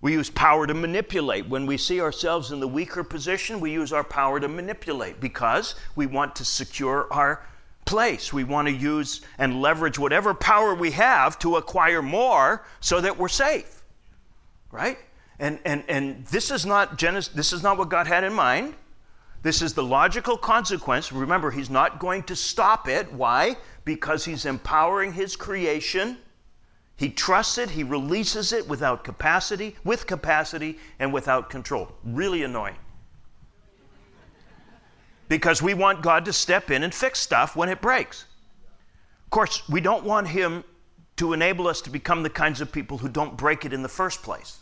We 0.00 0.12
use 0.12 0.30
power 0.30 0.66
to 0.66 0.74
manipulate. 0.74 1.48
When 1.48 1.64
we 1.64 1.76
see 1.76 2.00
ourselves 2.00 2.50
in 2.50 2.58
the 2.58 2.66
weaker 2.66 3.04
position, 3.04 3.60
we 3.60 3.70
use 3.70 3.92
our 3.92 4.02
power 4.02 4.40
to 4.40 4.48
manipulate 4.48 5.20
because 5.20 5.76
we 5.94 6.06
want 6.06 6.34
to 6.36 6.44
secure 6.44 7.06
our 7.12 7.46
place. 7.84 8.32
We 8.32 8.42
want 8.42 8.66
to 8.66 8.74
use 8.74 9.20
and 9.38 9.62
leverage 9.62 9.98
whatever 9.98 10.34
power 10.34 10.74
we 10.74 10.90
have 10.92 11.38
to 11.40 11.56
acquire 11.56 12.02
more 12.02 12.64
so 12.80 13.00
that 13.00 13.16
we're 13.16 13.28
safe. 13.28 13.84
Right? 14.72 14.98
And, 15.42 15.58
and, 15.64 15.82
and 15.88 16.24
this 16.26 16.52
is 16.52 16.64
not 16.64 16.96
Genesis, 16.98 17.34
this 17.34 17.52
is 17.52 17.64
not 17.64 17.76
what 17.76 17.88
God 17.88 18.06
had 18.06 18.22
in 18.22 18.32
mind. 18.32 18.74
This 19.42 19.60
is 19.60 19.74
the 19.74 19.82
logical 19.82 20.36
consequence. 20.36 21.10
Remember, 21.10 21.50
he's 21.50 21.68
not 21.68 21.98
going 21.98 22.22
to 22.24 22.36
stop 22.36 22.88
it. 22.88 23.12
Why? 23.12 23.56
Because 23.84 24.24
he's 24.24 24.46
empowering 24.46 25.12
his 25.12 25.34
creation. 25.34 26.16
He 26.96 27.10
trusts 27.10 27.58
it, 27.58 27.70
he 27.70 27.82
releases 27.82 28.52
it 28.52 28.68
without 28.68 29.02
capacity, 29.02 29.74
with 29.82 30.06
capacity, 30.06 30.78
and 31.00 31.12
without 31.12 31.50
control. 31.50 31.90
Really 32.04 32.44
annoying. 32.44 32.76
Because 35.28 35.60
we 35.60 35.74
want 35.74 36.02
God 36.02 36.24
to 36.26 36.32
step 36.32 36.70
in 36.70 36.84
and 36.84 36.94
fix 36.94 37.18
stuff 37.18 37.56
when 37.56 37.68
it 37.68 37.80
breaks. 37.80 38.26
Of 39.24 39.30
course, 39.30 39.68
we 39.68 39.80
don't 39.80 40.04
want 40.04 40.28
him 40.28 40.62
to 41.16 41.32
enable 41.32 41.66
us 41.66 41.80
to 41.80 41.90
become 41.90 42.22
the 42.22 42.30
kinds 42.30 42.60
of 42.60 42.70
people 42.70 42.98
who 42.98 43.08
don't 43.08 43.36
break 43.36 43.64
it 43.64 43.72
in 43.72 43.82
the 43.82 43.88
first 43.88 44.22
place. 44.22 44.61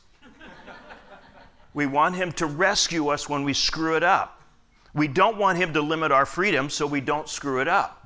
We 1.74 1.86
want 1.86 2.16
Him 2.16 2.32
to 2.32 2.46
rescue 2.46 3.08
us 3.08 3.28
when 3.28 3.44
we 3.44 3.52
screw 3.52 3.96
it 3.96 4.02
up. 4.02 4.42
We 4.94 5.08
don't 5.08 5.36
want 5.36 5.58
Him 5.58 5.72
to 5.74 5.80
limit 5.80 6.10
our 6.10 6.26
freedom 6.26 6.68
so 6.68 6.86
we 6.86 7.00
don't 7.00 7.28
screw 7.28 7.60
it 7.60 7.68
up. 7.68 7.96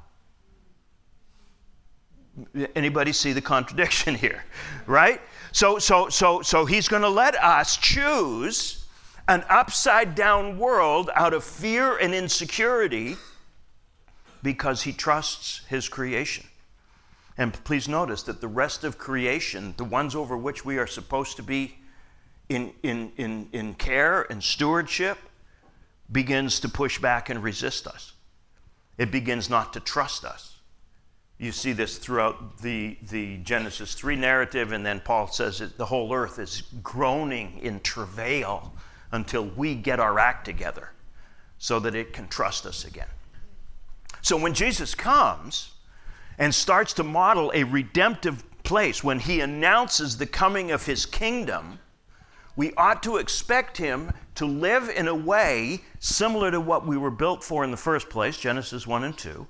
Anybody 2.74 3.12
see 3.12 3.32
the 3.32 3.40
contradiction 3.40 4.14
here? 4.26 4.44
Right? 4.86 5.20
So, 5.52 5.78
so, 5.78 6.08
so, 6.08 6.42
so 6.42 6.66
He's 6.66 6.88
going 6.88 7.02
to 7.02 7.08
let 7.08 7.34
us 7.36 7.76
choose 7.76 8.84
an 9.28 9.44
upside 9.48 10.14
down 10.14 10.58
world 10.58 11.10
out 11.14 11.32
of 11.32 11.42
fear 11.42 11.96
and 11.96 12.14
insecurity 12.14 13.16
because 14.42 14.82
He 14.82 14.92
trusts 14.92 15.62
His 15.68 15.88
creation. 15.88 16.44
And 17.36 17.52
please 17.64 17.88
notice 17.88 18.22
that 18.24 18.40
the 18.40 18.48
rest 18.48 18.84
of 18.84 18.98
creation, 18.98 19.74
the 19.76 19.84
ones 19.84 20.14
over 20.14 20.36
which 20.36 20.64
we 20.64 20.78
are 20.78 20.86
supposed 20.86 21.36
to 21.36 21.42
be 21.42 21.78
in, 22.48 22.72
in, 22.82 23.12
in, 23.16 23.48
in 23.52 23.74
care 23.74 24.22
and 24.30 24.42
stewardship, 24.42 25.18
begins 26.12 26.60
to 26.60 26.68
push 26.68 26.98
back 26.98 27.30
and 27.30 27.42
resist 27.42 27.86
us. 27.86 28.12
It 28.98 29.10
begins 29.10 29.50
not 29.50 29.72
to 29.72 29.80
trust 29.80 30.24
us. 30.24 30.58
You 31.38 31.50
see 31.50 31.72
this 31.72 31.98
throughout 31.98 32.58
the, 32.58 32.96
the 33.10 33.38
Genesis 33.38 33.94
3 33.94 34.16
narrative, 34.16 34.72
and 34.72 34.86
then 34.86 35.00
Paul 35.00 35.26
says 35.26 35.58
that 35.58 35.76
the 35.76 35.86
whole 35.86 36.14
earth 36.14 36.38
is 36.38 36.62
groaning 36.82 37.58
in 37.60 37.80
travail 37.80 38.72
until 39.10 39.44
we 39.44 39.74
get 39.74 39.98
our 39.98 40.18
act 40.18 40.44
together 40.44 40.90
so 41.58 41.80
that 41.80 41.94
it 41.94 42.12
can 42.12 42.28
trust 42.28 42.66
us 42.66 42.84
again. 42.84 43.08
So 44.22 44.36
when 44.36 44.54
Jesus 44.54 44.94
comes, 44.94 45.74
and 46.38 46.54
starts 46.54 46.92
to 46.94 47.04
model 47.04 47.52
a 47.54 47.64
redemptive 47.64 48.42
place 48.62 49.04
when 49.04 49.20
he 49.20 49.40
announces 49.40 50.16
the 50.16 50.26
coming 50.26 50.70
of 50.70 50.86
his 50.86 51.06
kingdom, 51.06 51.78
we 52.56 52.72
ought 52.74 53.02
to 53.02 53.16
expect 53.16 53.76
him 53.76 54.12
to 54.36 54.46
live 54.46 54.88
in 54.88 55.08
a 55.08 55.14
way 55.14 55.80
similar 55.98 56.50
to 56.50 56.60
what 56.60 56.86
we 56.86 56.96
were 56.96 57.10
built 57.10 57.42
for 57.42 57.64
in 57.64 57.70
the 57.70 57.76
first 57.76 58.08
place, 58.08 58.38
Genesis 58.38 58.86
1 58.86 59.04
and 59.04 59.16
2. 59.16 59.46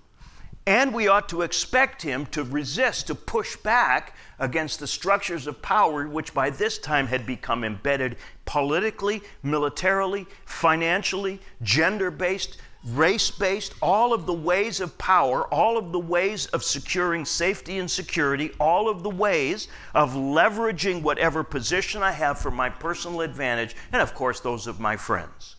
And 0.67 0.95
we 0.95 1.09
ought 1.09 1.29
to 1.29 1.43
expect 1.43 2.01
him 2.01 2.25
to 2.27 2.43
resist, 2.43 3.09
to 3.09 3.15
push 3.15 3.55
back 3.57 4.17
against 4.39 4.81
the 4.81 4.87
structures 4.87 5.47
of 5.47 5.61
power 5.61 6.09
which 6.09 6.33
by 6.33 6.49
this 6.49 6.79
time 6.79 7.07
had 7.07 7.27
become 7.27 7.65
embedded 7.65 8.17
politically, 8.47 9.21
militarily, 9.43 10.27
financially, 10.47 11.41
gender 11.61 12.11
based, 12.11 12.57
race 12.85 13.31
based, 13.31 13.75
all 13.81 14.13
of 14.13 14.27
the 14.27 14.35
ways 14.35 14.81
of 14.81 14.97
power, 14.99 15.47
all 15.53 15.79
of 15.79 15.93
the 15.93 15.99
ways 15.99 16.47
of 16.47 16.63
securing 16.63 17.25
safety 17.25 17.79
and 17.79 17.91
security, 17.91 18.51
all 18.61 18.89
of 18.89 19.03
the 19.03 19.11
ways 19.11 19.69
of 19.95 20.13
leveraging 20.15 21.03
whatever 21.03 21.43
position 21.43 22.03
I 22.03 22.13
have 22.13 22.39
for 22.39 22.51
my 22.51 22.69
personal 22.69 23.23
advantage, 23.23 23.75
and 23.93 24.03
of 24.03 24.15
course, 24.15 24.41
those 24.41 24.67
of 24.67 24.81
my 24.81 24.97
friends. 24.97 25.57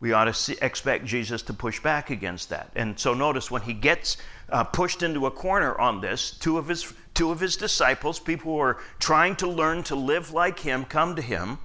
We 0.00 0.12
ought 0.12 0.24
to 0.24 0.34
see, 0.34 0.56
expect 0.60 1.06
Jesus 1.06 1.40
to 1.42 1.54
push 1.54 1.80
back 1.80 2.10
against 2.10 2.50
that. 2.50 2.70
And 2.74 2.98
so 2.98 3.14
notice 3.14 3.50
when 3.50 3.62
he 3.62 3.72
gets 3.72 4.18
uh, 4.50 4.64
pushed 4.64 5.02
into 5.02 5.26
a 5.26 5.30
corner 5.30 5.78
on 5.80 6.00
this, 6.00 6.32
two 6.32 6.58
of, 6.58 6.68
his, 6.68 6.92
two 7.14 7.30
of 7.30 7.40
his 7.40 7.56
disciples, 7.56 8.18
people 8.18 8.52
who 8.52 8.58
are 8.58 8.78
trying 8.98 9.36
to 9.36 9.46
learn 9.46 9.82
to 9.84 9.94
live 9.94 10.32
like 10.32 10.58
him, 10.58 10.84
come 10.84 11.16
to 11.16 11.22
him 11.22 11.58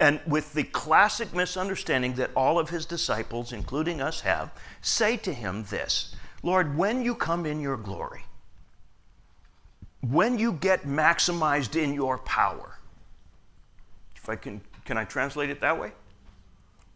and 0.00 0.18
with 0.26 0.54
the 0.54 0.64
classic 0.64 1.34
misunderstanding 1.34 2.14
that 2.14 2.30
all 2.34 2.58
of 2.58 2.70
his 2.70 2.86
disciples, 2.86 3.52
including 3.52 4.00
us, 4.00 4.22
have, 4.22 4.50
say 4.80 5.16
to 5.18 5.32
him 5.32 5.64
this 5.64 6.16
Lord, 6.42 6.76
when 6.76 7.02
you 7.02 7.14
come 7.14 7.44
in 7.44 7.60
your 7.60 7.76
glory, 7.76 8.24
when 10.00 10.38
you 10.38 10.52
get 10.52 10.84
maximized 10.84 11.80
in 11.80 11.92
your 11.92 12.16
power, 12.18 12.78
if 14.16 14.26
I 14.28 14.36
can, 14.36 14.62
can 14.86 14.96
I 14.96 15.04
translate 15.04 15.50
it 15.50 15.60
that 15.60 15.78
way? 15.78 15.92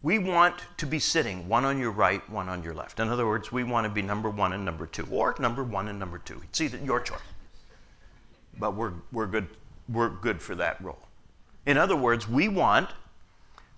We 0.01 0.17
want 0.17 0.55
to 0.77 0.87
be 0.87 0.97
sitting 0.97 1.47
one 1.47 1.63
on 1.63 1.79
your 1.79 1.91
right, 1.91 2.27
one 2.29 2.49
on 2.49 2.63
your 2.63 2.73
left. 2.73 2.99
In 2.99 3.09
other 3.09 3.27
words, 3.27 3.51
we 3.51 3.63
want 3.63 3.85
to 3.85 3.89
be 3.89 4.01
number 4.01 4.29
one 4.29 4.53
and 4.53 4.65
number 4.65 4.87
two, 4.87 5.07
or 5.11 5.35
number 5.39 5.63
one 5.63 5.87
and 5.87 5.99
number 5.99 6.17
two. 6.17 6.41
It's 6.43 6.61
either 6.61 6.79
your 6.79 6.99
choice. 6.99 7.19
But 8.59 8.75
we're, 8.75 8.93
we're, 9.11 9.27
good, 9.27 9.47
we're 9.89 10.09
good 10.09 10.41
for 10.41 10.55
that 10.55 10.83
role. 10.83 11.04
In 11.65 11.77
other 11.77 11.95
words, 11.95 12.27
we 12.27 12.47
want 12.47 12.89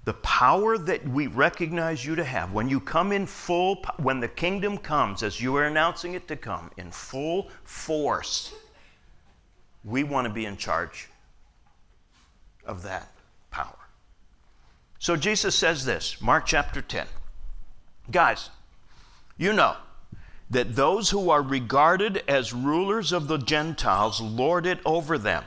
the 0.03 0.13
power 0.13 0.77
that 0.77 1.05
we 1.07 1.27
recognize 1.27 2.05
you 2.05 2.15
to 2.15 2.23
have 2.23 2.53
when 2.53 2.69
you 2.69 2.79
come 2.79 3.11
in 3.11 3.25
full, 3.25 3.83
when 3.97 4.19
the 4.19 4.27
kingdom 4.27 4.77
comes 4.77 5.21
as 5.21 5.41
you 5.41 5.55
are 5.57 5.65
announcing 5.65 6.13
it 6.13 6.27
to 6.29 6.35
come 6.35 6.71
in 6.77 6.91
full 6.91 7.49
force. 7.63 8.53
We 9.83 10.03
want 10.03 10.27
to 10.27 10.33
be 10.33 10.45
in 10.45 10.57
charge 10.57 11.09
of 12.65 12.83
that 12.83 13.11
power. 13.51 13.77
So 14.99 15.15
Jesus 15.15 15.55
says 15.55 15.85
this, 15.85 16.21
Mark 16.21 16.45
chapter 16.45 16.81
10. 16.81 17.07
Guys, 18.09 18.49
you 19.37 19.53
know 19.53 19.75
that 20.49 20.75
those 20.75 21.09
who 21.09 21.29
are 21.29 21.41
regarded 21.41 22.23
as 22.27 22.53
rulers 22.53 23.11
of 23.11 23.27
the 23.27 23.37
Gentiles 23.37 24.21
lord 24.21 24.65
it 24.65 24.79
over 24.85 25.17
them 25.17 25.43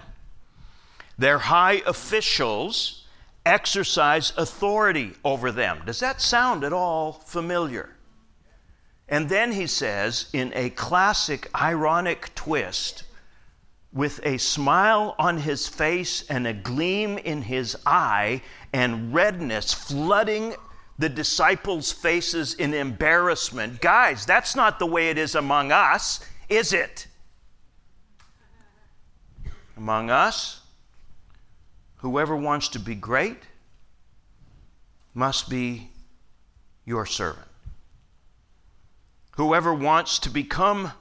their 1.21 1.39
high 1.39 1.83
officials 1.87 3.05
exercise 3.45 4.33
authority 4.39 5.13
over 5.23 5.53
them. 5.53 5.83
Does 5.85 6.01
that 6.01 6.21
sound 6.21 6.65
at 6.65 6.73
all 6.73 7.13
familiar? 7.13 7.91
And 9.07 9.29
then 9.29 9.53
he 9.53 9.67
says, 9.67 10.31
in 10.33 10.51
a 10.55 10.71
classic 10.71 11.51
ironic 11.55 12.35
twist, 12.35 13.05
with 13.93 14.21
a 14.25 14.39
smile 14.39 15.15
on 15.19 15.37
his 15.37 15.69
face 15.69 16.25
and 16.31 16.47
a 16.47 16.55
gleam 16.55 17.19
in 17.19 17.43
his 17.43 17.77
eye 17.85 18.41
and 18.73 19.13
redness 19.13 19.75
flooding 19.75 20.55
the 20.99 21.09
disciples' 21.09 21.93
faces 21.93 22.55
in 22.55 22.73
embarrassment. 22.73 23.81
Guys, 23.83 24.25
that's 24.25 24.57
not 24.57 24.79
the 24.79 24.87
way 24.87 25.11
it 25.11 25.19
is 25.19 25.35
among 25.35 25.71
us, 25.71 26.25
is 26.49 26.73
it? 26.73 27.09
Among 29.77 30.09
us, 30.09 30.60
Whoever 32.01 32.35
wants 32.35 32.69
to 32.69 32.79
be 32.79 32.95
great 32.95 33.43
must 35.13 35.51
be 35.51 35.91
your 36.85 37.05
servant. 37.05 37.47
Whoever 39.37 39.75
wants 39.75 40.19
to 40.21 40.31
become, 40.31 40.93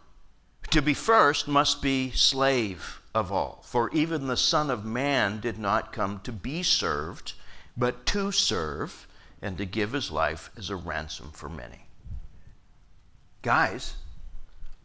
to 0.72 0.82
be 0.82 0.94
first, 0.94 1.48
must 1.48 1.82
be 1.82 2.12
slave 2.12 3.02
of 3.16 3.32
all. 3.32 3.64
For 3.66 3.90
even 3.92 4.28
the 4.28 4.38
Son 4.38 4.70
of 4.70 4.84
Man 4.84 5.40
did 5.40 5.58
not 5.58 5.94
come 5.94 6.20
to 6.24 6.32
be 6.32 6.64
served, 6.64 7.34
but 7.78 8.06
to 8.08 8.32
serve 8.32 9.08
and 9.42 9.58
to 9.58 9.66
give 9.66 9.94
his 9.94 10.12
life 10.12 10.52
as 10.58 10.70
a 10.70 10.76
ransom 10.76 11.32
for 11.32 11.48
many. 11.48 11.86
Guys, 13.42 13.96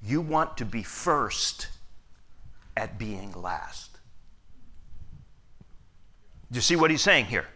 you 0.00 0.20
want 0.20 0.56
to 0.58 0.64
be 0.64 0.84
first 0.84 1.68
at 2.76 2.98
being 2.98 3.32
last. 3.32 3.93
Do 6.54 6.58
you 6.58 6.62
see 6.62 6.76
what 6.76 6.92
he's 6.92 7.02
saying 7.02 7.24
here? 7.24 7.46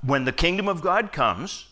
When 0.00 0.24
the 0.24 0.32
kingdom 0.32 0.68
of 0.68 0.80
God 0.80 1.12
comes, 1.12 1.66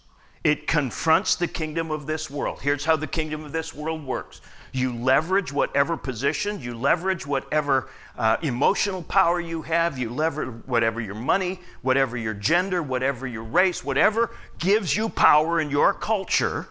it 0.44 0.66
confronts 0.66 1.36
the 1.36 1.48
kingdom 1.48 1.90
of 1.90 2.04
this 2.04 2.30
world. 2.30 2.60
Here's 2.60 2.84
how 2.84 2.96
the 2.96 3.06
kingdom 3.06 3.46
of 3.46 3.52
this 3.52 3.74
world 3.74 4.04
works 4.04 4.42
you 4.70 4.94
leverage 4.94 5.54
whatever 5.54 5.96
position, 5.96 6.60
you 6.60 6.76
leverage 6.76 7.26
whatever 7.26 7.88
uh, 8.18 8.36
emotional 8.42 9.02
power 9.02 9.40
you 9.40 9.62
have, 9.62 9.96
you 9.96 10.10
leverage 10.10 10.50
whatever 10.66 11.00
your 11.00 11.14
money, 11.14 11.60
whatever 11.80 12.14
your 12.14 12.34
gender, 12.34 12.82
whatever 12.82 13.26
your 13.26 13.44
race, 13.44 13.82
whatever 13.82 14.30
gives 14.58 14.94
you 14.94 15.08
power 15.08 15.62
in 15.62 15.70
your 15.70 15.94
culture. 15.94 16.68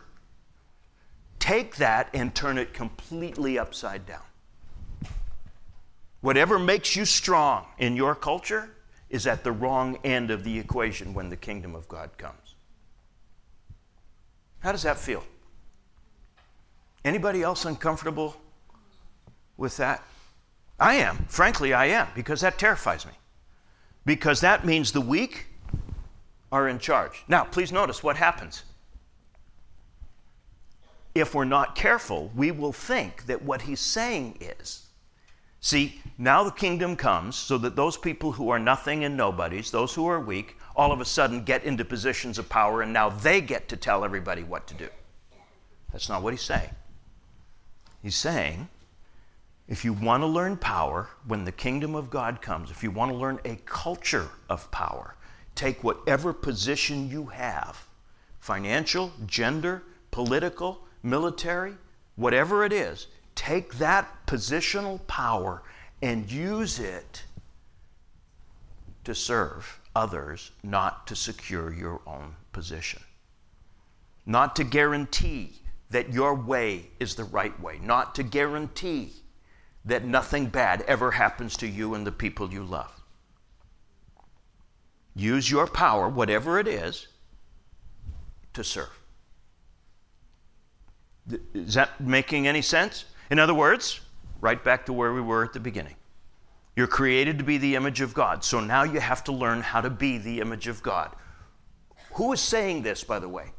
Take 1.40 1.78
that 1.78 2.10
and 2.14 2.36
turn 2.36 2.60
it 2.60 2.76
completely 2.76 3.58
upside 3.58 4.06
down. 4.06 4.22
Whatever 6.22 6.60
makes 6.60 6.96
you 6.96 7.06
strong 7.06 7.66
in 7.80 7.96
your 7.96 8.14
culture, 8.14 8.70
is 9.14 9.28
at 9.28 9.44
the 9.44 9.52
wrong 9.52 9.96
end 10.04 10.32
of 10.32 10.44
the 10.44 10.58
equation 10.58 11.14
when 11.14 11.30
the 11.30 11.38
kingdom 11.38 11.76
of 11.76 11.88
God 11.88 12.10
comes. 12.18 12.56
How 14.60 14.72
does 14.72 14.82
that 14.82 14.98
feel? 14.98 15.24
Anybody 17.06 17.44
else 17.44 17.64
uncomfortable 17.66 18.36
with 19.56 19.78
that? 19.78 20.02
I 20.80 20.96
am. 20.96 21.26
Frankly, 21.28 21.76
I 21.76 21.86
am, 21.86 22.08
because 22.16 22.42
that 22.42 22.58
terrifies 22.58 23.06
me. 23.06 23.12
Because 24.04 24.42
that 24.42 24.66
means 24.66 24.92
the 24.92 25.02
weak 25.02 25.46
are 26.52 26.68
in 26.68 26.80
charge. 26.80 27.24
Now, 27.28 27.44
please 27.44 27.72
notice 27.72 28.02
what 28.02 28.18
happens. 28.18 28.64
If 31.14 31.36
we're 31.36 31.46
not 31.46 31.76
careful, 31.76 32.32
we 32.36 32.50
will 32.50 32.74
think 32.74 33.28
that 33.28 33.44
what 33.44 33.62
he's 33.62 33.80
saying 33.80 34.40
is 34.42 34.83
See, 35.64 36.02
now 36.18 36.44
the 36.44 36.52
kingdom 36.52 36.98
comes 36.98 37.38
so 37.38 37.58
that 37.60 37.78
those 37.78 37.96
people 37.96 38.34
who 38.34 38.50
are 38.50 38.60
nothing 38.60 39.06
and 39.06 39.16
nobodies, 39.16 39.72
those 39.72 39.94
who 39.94 40.06
are 40.08 40.20
weak, 40.20 40.58
all 40.76 40.92
of 40.92 41.00
a 41.00 41.06
sudden 41.06 41.46
get 41.46 41.64
into 41.64 41.86
positions 41.86 42.38
of 42.38 42.50
power 42.50 42.82
and 42.82 42.92
now 42.92 43.08
they 43.08 43.40
get 43.40 43.70
to 43.70 43.78
tell 43.78 44.04
everybody 44.04 44.44
what 44.44 44.68
to 44.68 44.74
do. 44.74 44.90
That's 45.94 46.10
not 46.10 46.22
what 46.22 46.34
he's 46.34 46.42
saying. 46.42 46.70
He's 48.02 48.18
saying, 48.18 48.68
if 49.70 49.86
you 49.86 49.94
want 49.94 50.22
to 50.24 50.28
learn 50.28 50.58
power 50.58 51.08
when 51.28 51.46
the 51.46 51.52
kingdom 51.54 51.96
of 51.96 52.10
God 52.10 52.42
comes, 52.42 52.70
if 52.70 52.84
you 52.84 52.92
want 52.92 53.12
to 53.12 53.18
learn 53.18 53.40
a 53.46 53.56
culture 53.66 54.32
of 54.50 54.70
power, 54.70 55.16
take 55.56 55.82
whatever 55.82 56.34
position 56.34 57.10
you 57.10 57.28
have 57.28 57.88
financial, 58.42 59.14
gender, 59.26 59.82
political, 60.12 60.82
military, 61.04 61.76
whatever 62.18 62.66
it 62.66 62.74
is 62.74 63.08
take 63.36 63.76
that 63.76 64.26
positional 64.28 65.06
power 65.08 65.64
and 66.02 66.32
use 66.32 66.80
it 66.80 67.24
to 69.04 69.14
serve 69.16 69.80
others, 69.96 70.52
not 70.64 71.08
to 71.08 71.16
secure 71.16 71.72
your 71.74 72.02
own 72.08 72.36
position. 72.52 73.02
Not 74.26 74.56
to 74.56 74.64
guarantee 74.64 75.62
that 75.90 76.12
your 76.12 76.34
way 76.34 76.88
is 77.00 77.16
the 77.16 77.26
right 77.26 77.58
way, 77.60 77.80
not 77.82 78.16
to 78.16 78.24
guarantee 78.24 79.12
that 79.86 80.06
nothing 80.06 80.48
bad 80.48 80.82
ever 80.84 81.12
happens 81.12 81.58
to 81.58 81.68
you 81.68 81.94
and 81.94 82.08
the 82.08 82.12
people 82.12 82.52
you 82.52 82.64
love. 82.64 82.92
Use 85.16 85.50
your 85.50 85.68
power, 85.68 86.10
whatever 86.10 86.58
it 86.58 86.68
is, 86.68 87.08
to 88.54 88.64
serve. 88.64 88.90
Is 91.54 91.76
that 91.76 92.00
making 92.02 92.48
any 92.48 92.62
sense? 92.62 93.06
In 93.34 93.40
other 93.40 93.56
words, 93.56 94.00
right 94.42 94.64
back 94.64 94.86
to 94.86 94.94
where 94.94 95.12
we 95.12 95.20
were 95.20 95.44
at 95.44 95.54
the 95.54 95.60
beginning. 95.60 95.96
You're 96.76 96.86
created 96.86 97.40
to 97.40 97.44
be 97.44 97.58
the 97.58 97.74
image 97.74 98.00
of 98.00 98.14
God. 98.14 98.44
So 98.44 98.60
now 98.60 98.84
you 98.84 99.00
have 99.00 99.24
to 99.24 99.32
learn 99.32 99.62
how 99.62 99.82
to 99.82 99.90
be 99.90 100.20
the 100.20 100.40
image 100.40 100.68
of 100.68 100.84
God. 100.84 101.16
Who 102.12 102.32
is 102.32 102.40
saying 102.40 102.84
this, 102.84 103.04
by 103.04 103.18
the 103.18 103.28
way? 103.28 103.54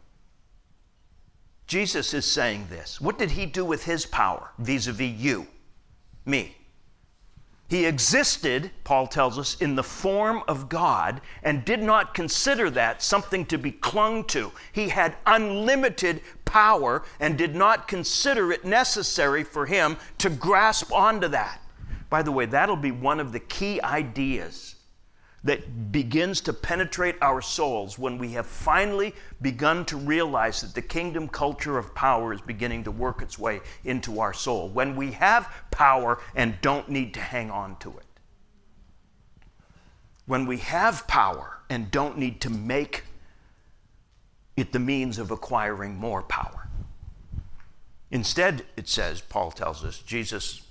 Jesus 1.67 2.15
is 2.15 2.25
saying 2.25 2.69
this. 2.71 3.01
What 3.01 3.19
did 3.19 3.33
he 3.33 3.47
do 3.47 3.65
with 3.65 3.83
his 3.83 4.07
power 4.07 4.53
vis 4.61 4.87
a 4.87 4.93
vis 4.93 5.11
you, 5.11 5.45
me? 6.25 6.57
He 7.75 7.87
existed, 7.87 8.71
Paul 8.85 9.09
tells 9.09 9.37
us, 9.37 9.57
in 9.57 9.75
the 9.75 9.83
form 9.83 10.45
of 10.47 10.69
God 10.69 11.21
and 11.43 11.65
did 11.65 11.83
not 11.83 12.15
consider 12.15 12.71
that 12.71 13.03
something 13.03 13.45
to 13.47 13.59
be 13.59 13.73
clung 13.73 14.27
to. 14.27 14.53
He 14.71 14.91
had 14.91 15.17
unlimited 15.27 16.23
power 16.45 17.03
and 17.19 17.37
did 17.37 17.57
not 17.57 17.89
consider 17.89 18.53
it 18.53 18.65
necessary 18.65 19.43
for 19.43 19.67
him 19.67 19.97
to 20.19 20.31
grasp 20.31 20.93
onto 20.93 21.27
that. 21.27 21.63
By 22.11 22.23
the 22.23 22.31
way, 22.31 22.47
that'll 22.47 22.77
be 22.77 22.93
one 22.93 23.19
of 23.19 23.33
the 23.33 23.41
key 23.41 23.83
ideas 23.83 24.74
that 25.45 25.93
begins 25.93 26.41
to 26.41 26.53
penetrate 26.53 27.17
our 27.21 27.41
souls 27.41 27.99
when 27.99 28.17
we 28.19 28.33
have 28.33 28.47
finally 28.47 29.15
begun 29.43 29.85
to 29.85 29.97
realize 29.97 30.63
that 30.63 30.75
the 30.75 30.83
kingdom 30.83 31.29
culture 31.29 31.77
of 31.79 31.95
power 31.95 32.33
is 32.33 32.41
beginning 32.41 32.83
to 32.83 32.91
work 32.91 33.21
its 33.21 33.39
way 33.39 33.61
into 33.85 34.21
our 34.21 34.33
soul. 34.33 34.71
When 34.71 34.97
we 34.97 35.13
have 35.13 35.53
power 35.71 36.19
and 36.35 36.59
don't 36.63 36.89
need 36.89 37.13
to 37.15 37.21
hang 37.21 37.51
on 37.51 37.77
to 37.81 37.91
it. 37.91 38.07
When 40.27 40.47
we 40.47 40.57
have 40.59 41.07
power 41.07 41.59
and 41.69 41.91
don't 41.91 42.17
need 42.17 42.41
to 42.41 42.51
make 42.51 43.05
it 44.57 44.73
the 44.73 44.79
means 44.79 45.19
of 45.19 45.31
acquiring 45.31 45.97
more 45.97 46.23
power. 46.23 46.69
Instead, 48.11 48.65
it 48.77 48.89
says, 48.89 49.21
Paul 49.21 49.51
tells 49.51 49.85
us, 49.85 49.99
Jesus 49.99 50.63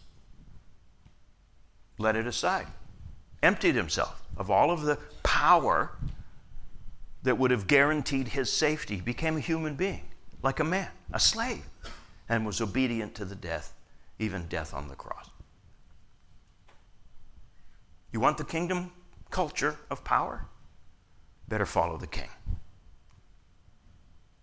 let 2.00 2.16
it 2.16 2.26
aside, 2.26 2.68
emptied 3.44 3.76
himself 3.76 4.24
of 4.38 4.50
all 4.50 4.72
of 4.72 4.82
the 4.82 4.98
power 5.22 5.92
that 7.22 7.38
would 7.38 7.52
have 7.52 7.68
guaranteed 7.68 8.30
his 8.30 8.52
safety, 8.52 9.00
became 9.00 9.38
a 9.38 9.40
human 9.40 9.76
being, 9.76 10.04
like 10.42 10.60
a 10.60 10.64
man, 10.64 10.90
a 11.14 11.20
slave, 11.20 11.64
and 12.28 12.46
was 12.46 12.60
obedient 12.60 13.16
to 13.16 13.26
the 13.26 13.36
death, 13.36 13.74
even 14.20 14.48
death 14.48 14.74
on 14.74 14.88
the 14.88 14.96
cross. 14.96 15.30
You 18.12 18.20
want 18.20 18.38
the 18.38 18.44
kingdom 18.44 18.92
culture 19.30 19.78
of 19.90 20.04
power? 20.04 20.46
Better 21.48 21.66
follow 21.66 21.98
the 21.98 22.08
king. 22.08 22.30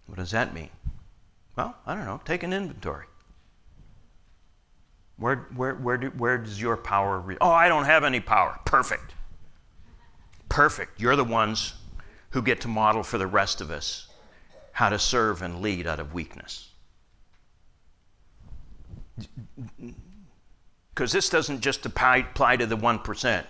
What 0.07 0.19
does 0.19 0.33
that 0.33 0.55
mean? 0.55 0.71
Well, 1.57 1.77
I 1.87 1.95
don't 1.95 2.05
know. 2.05 2.21
Take 2.25 2.43
an 2.43 2.53
inventory. 2.53 3.07
Where, 5.21 5.47
where, 5.55 5.75
where, 5.77 5.99
do, 5.99 6.09
where 6.09 6.39
does 6.39 6.61
your 6.61 6.77
power? 6.77 7.21
Re- 7.21 7.37
oh, 7.41 7.51
I 7.51 7.69
don't 7.69 7.85
have 7.85 8.03
any 8.03 8.19
power. 8.19 8.59
Perfect 8.65 9.15
perfect. 10.51 11.01
You're 11.01 11.17
the 11.17 11.25
ones 11.25 11.73
who 12.31 12.43
get 12.43 12.61
to 12.61 12.69
model 12.69 13.03
for 13.03 13.17
the 13.17 13.27
rest 13.27 13.63
of 13.63 13.71
us 13.71 14.09
how 14.73 14.91
to 14.91 14.99
serve 14.99 15.41
and 15.41 15.63
lead 15.63 15.87
out 15.87 15.99
of 15.99 16.13
weakness. 16.13 16.69
Because 20.95 21.13
this 21.13 21.31
doesn't 21.31 21.61
just 21.61 21.87
apply, 21.87 22.23
to 22.23 22.67
the 22.67 22.77
1%, 22.77 23.45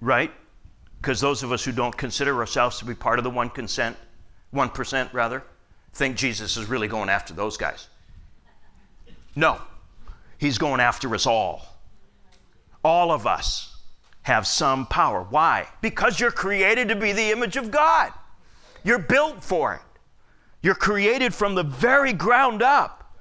right? 0.00 0.32
Because 1.00 1.20
those 1.20 1.42
of 1.42 1.52
us 1.52 1.64
who 1.64 1.72
don't 1.72 1.96
consider 1.96 2.36
ourselves 2.38 2.78
to 2.78 2.84
be 2.84 2.94
part 2.94 3.18
of 3.18 3.24
the 3.24 3.30
1%, 3.30 3.94
1% 4.54 5.12
rather, 5.12 5.42
think 5.92 6.16
Jesus 6.16 6.56
is 6.56 6.68
really 6.68 6.88
going 6.88 7.08
after 7.08 7.34
those 7.34 7.56
guys. 7.56 7.88
No, 9.34 9.60
he's 10.38 10.58
going 10.58 10.80
after 10.80 11.14
us 11.14 11.26
all. 11.26 11.66
All 12.84 13.10
of 13.10 13.26
us 13.26 13.76
have 14.22 14.46
some 14.46 14.86
power. 14.86 15.26
Why? 15.30 15.68
Because 15.80 16.18
you're 16.18 16.30
created 16.30 16.88
to 16.88 16.96
be 16.96 17.12
the 17.12 17.30
image 17.30 17.56
of 17.56 17.70
God. 17.70 18.12
You're 18.84 18.98
built 18.98 19.42
for 19.42 19.74
it. 19.74 19.80
You're 20.62 20.74
created 20.74 21.34
from 21.34 21.54
the 21.54 21.62
very 21.62 22.12
ground 22.12 22.62
up 22.62 23.14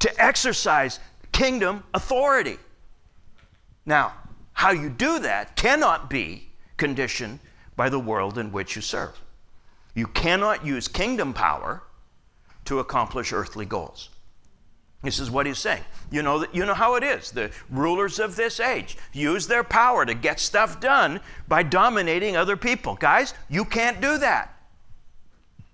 to 0.00 0.22
exercise 0.22 1.00
kingdom 1.32 1.82
authority. 1.94 2.56
Now, 3.84 4.14
how 4.52 4.70
you 4.70 4.88
do 4.88 5.18
that 5.20 5.56
cannot 5.56 6.10
be 6.10 6.50
conditioned 6.76 7.40
by 7.76 7.88
the 7.88 7.98
world 7.98 8.38
in 8.38 8.52
which 8.52 8.76
you 8.76 8.82
serve. 8.82 9.20
You 9.94 10.06
cannot 10.08 10.64
use 10.64 10.88
kingdom 10.88 11.32
power 11.32 11.82
to 12.66 12.80
accomplish 12.80 13.32
earthly 13.32 13.66
goals. 13.66 14.10
This 15.02 15.20
is 15.20 15.30
what 15.30 15.46
he's 15.46 15.58
saying. 15.58 15.84
You 16.10 16.22
know, 16.22 16.44
you 16.52 16.66
know 16.66 16.74
how 16.74 16.96
it 16.96 17.04
is. 17.04 17.30
The 17.30 17.50
rulers 17.70 18.18
of 18.18 18.34
this 18.34 18.58
age 18.58 18.96
use 19.12 19.46
their 19.46 19.62
power 19.62 20.04
to 20.04 20.14
get 20.14 20.40
stuff 20.40 20.80
done 20.80 21.20
by 21.46 21.62
dominating 21.62 22.36
other 22.36 22.56
people. 22.56 22.96
Guys, 22.96 23.32
you 23.48 23.64
can't 23.64 24.00
do 24.00 24.18
that. 24.18 24.54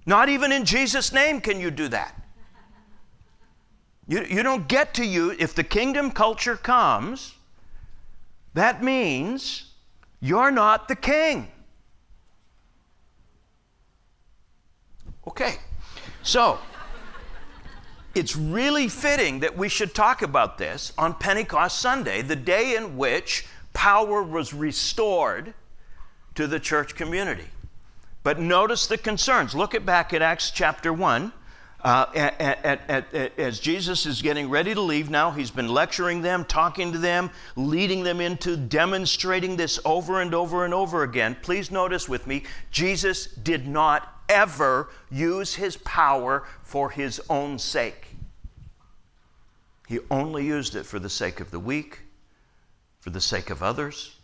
Not 0.04 0.28
even 0.28 0.52
in 0.52 0.66
Jesus' 0.66 1.12
name 1.12 1.40
can 1.40 1.58
you 1.58 1.70
do 1.70 1.88
that. 1.88 2.20
You, 4.06 4.24
you 4.24 4.42
don't 4.42 4.68
get 4.68 4.92
to 4.94 5.04
you, 5.04 5.34
if 5.38 5.54
the 5.54 5.64
kingdom 5.64 6.10
culture 6.10 6.56
comes, 6.56 7.34
that 8.52 8.84
means 8.84 9.72
you're 10.20 10.50
not 10.50 10.88
the 10.88 10.96
king. 10.96 11.48
Okay, 15.26 15.54
so 16.22 16.58
it's 18.14 18.36
really 18.36 18.88
fitting 18.88 19.40
that 19.40 19.56
we 19.56 19.68
should 19.68 19.94
talk 19.94 20.22
about 20.22 20.58
this 20.58 20.92
on 20.96 21.14
Pentecost 21.14 21.80
Sunday, 21.80 22.22
the 22.22 22.36
day 22.36 22.76
in 22.76 22.96
which 22.96 23.46
power 23.72 24.22
was 24.22 24.54
restored 24.54 25.54
to 26.34 26.46
the 26.46 26.60
church 26.60 26.94
community. 26.94 27.46
But 28.22 28.38
notice 28.38 28.86
the 28.86 28.98
concerns. 28.98 29.54
Look 29.54 29.74
at 29.74 29.84
back 29.84 30.12
at 30.12 30.22
Acts 30.22 30.50
chapter 30.50 30.92
1. 30.92 31.32
Uh, 31.82 32.06
at, 32.14 32.40
at, 32.64 32.90
at, 33.14 33.38
as 33.38 33.60
Jesus 33.60 34.06
is 34.06 34.22
getting 34.22 34.48
ready 34.48 34.72
to 34.72 34.80
leave 34.80 35.10
now, 35.10 35.30
he's 35.30 35.50
been 35.50 35.68
lecturing 35.68 36.22
them, 36.22 36.46
talking 36.46 36.92
to 36.92 36.98
them, 36.98 37.30
leading 37.56 38.02
them 38.02 38.22
into 38.22 38.56
demonstrating 38.56 39.56
this 39.56 39.78
over 39.84 40.22
and 40.22 40.34
over 40.34 40.64
and 40.64 40.72
over 40.72 41.02
again. 41.02 41.36
Please 41.42 41.70
notice 41.70 42.08
with 42.08 42.26
me, 42.26 42.44
Jesus 42.70 43.26
did 43.26 43.68
not 43.68 44.13
ever 44.28 44.90
use 45.10 45.54
his 45.54 45.76
power 45.78 46.46
for 46.62 46.90
his 46.90 47.20
own 47.28 47.58
sake. 47.58 48.08
He 49.88 50.00
only 50.10 50.46
used 50.46 50.76
it 50.76 50.84
for 50.84 50.98
the 50.98 51.10
sake 51.10 51.40
of 51.40 51.50
the 51.50 51.60
weak, 51.60 52.00
for 53.00 53.10
the 53.10 53.20
sake 53.20 53.50
of 53.50 53.62
others. 53.62 54.16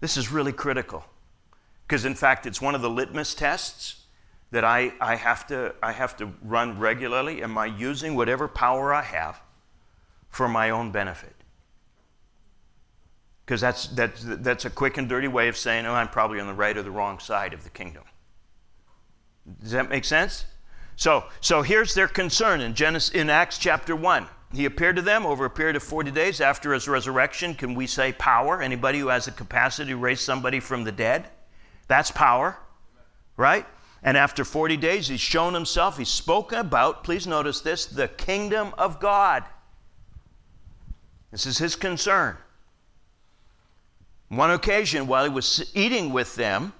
This 0.00 0.16
is 0.16 0.32
really 0.32 0.52
critical. 0.52 1.04
Because, 1.86 2.04
in 2.04 2.14
fact, 2.14 2.46
it's 2.46 2.60
one 2.60 2.74
of 2.74 2.82
the 2.82 2.90
litmus 2.90 3.34
tests 3.34 4.02
that 4.50 4.64
I, 4.64 4.92
I, 5.00 5.16
have 5.16 5.46
to, 5.48 5.74
I 5.82 5.92
have 5.92 6.16
to 6.18 6.32
run 6.42 6.78
regularly. 6.78 7.42
Am 7.42 7.56
I 7.58 7.66
using 7.66 8.14
whatever 8.14 8.48
power 8.48 8.92
I 8.92 9.02
have 9.02 9.40
for 10.28 10.48
my 10.48 10.70
own 10.70 10.90
benefit? 10.90 11.34
Because 13.44 13.60
that's, 13.60 13.88
that's, 13.88 14.22
that's 14.24 14.64
a 14.64 14.70
quick 14.70 14.96
and 14.96 15.08
dirty 15.08 15.28
way 15.28 15.48
of 15.48 15.56
saying, 15.56 15.86
oh, 15.86 15.92
I'm 15.92 16.08
probably 16.08 16.40
on 16.40 16.46
the 16.46 16.54
right 16.54 16.76
or 16.76 16.82
the 16.82 16.90
wrong 16.90 17.18
side 17.18 17.52
of 17.52 17.62
the 17.62 17.70
kingdom. 17.70 18.04
Does 19.60 19.72
that 19.72 19.88
make 19.88 20.04
sense? 20.04 20.46
So, 20.96 21.24
so 21.40 21.62
here's 21.62 21.94
their 21.94 22.08
concern 22.08 22.60
in, 22.60 22.74
Genesis, 22.74 23.14
in 23.14 23.28
Acts 23.28 23.58
chapter 23.58 23.96
1. 23.96 24.26
He 24.52 24.66
appeared 24.66 24.96
to 24.96 25.02
them 25.02 25.26
over 25.26 25.44
a 25.44 25.50
period 25.50 25.74
of 25.74 25.82
40 25.82 26.12
days 26.12 26.40
after 26.40 26.72
his 26.72 26.86
resurrection. 26.86 27.54
Can 27.54 27.74
we 27.74 27.86
say 27.86 28.12
power? 28.12 28.62
Anybody 28.62 29.00
who 29.00 29.08
has 29.08 29.24
the 29.24 29.32
capacity 29.32 29.90
to 29.90 29.96
raise 29.96 30.20
somebody 30.20 30.60
from 30.60 30.84
the 30.84 30.92
dead? 30.92 31.28
That's 31.88 32.10
power, 32.10 32.56
right? 33.36 33.66
And 34.02 34.16
after 34.16 34.44
40 34.44 34.76
days, 34.76 35.08
he's 35.08 35.20
shown 35.20 35.54
himself. 35.54 35.98
He's 35.98 36.08
spoken 36.08 36.58
about, 36.58 37.02
please 37.02 37.26
notice 37.26 37.60
this, 37.60 37.86
the 37.86 38.08
kingdom 38.08 38.72
of 38.78 39.00
God. 39.00 39.44
This 41.32 41.46
is 41.46 41.58
his 41.58 41.74
concern. 41.74 42.36
One 44.28 44.52
occasion, 44.52 45.06
while 45.06 45.24
he 45.24 45.30
was 45.30 45.70
eating 45.74 46.12
with 46.12 46.36
them, 46.36 46.72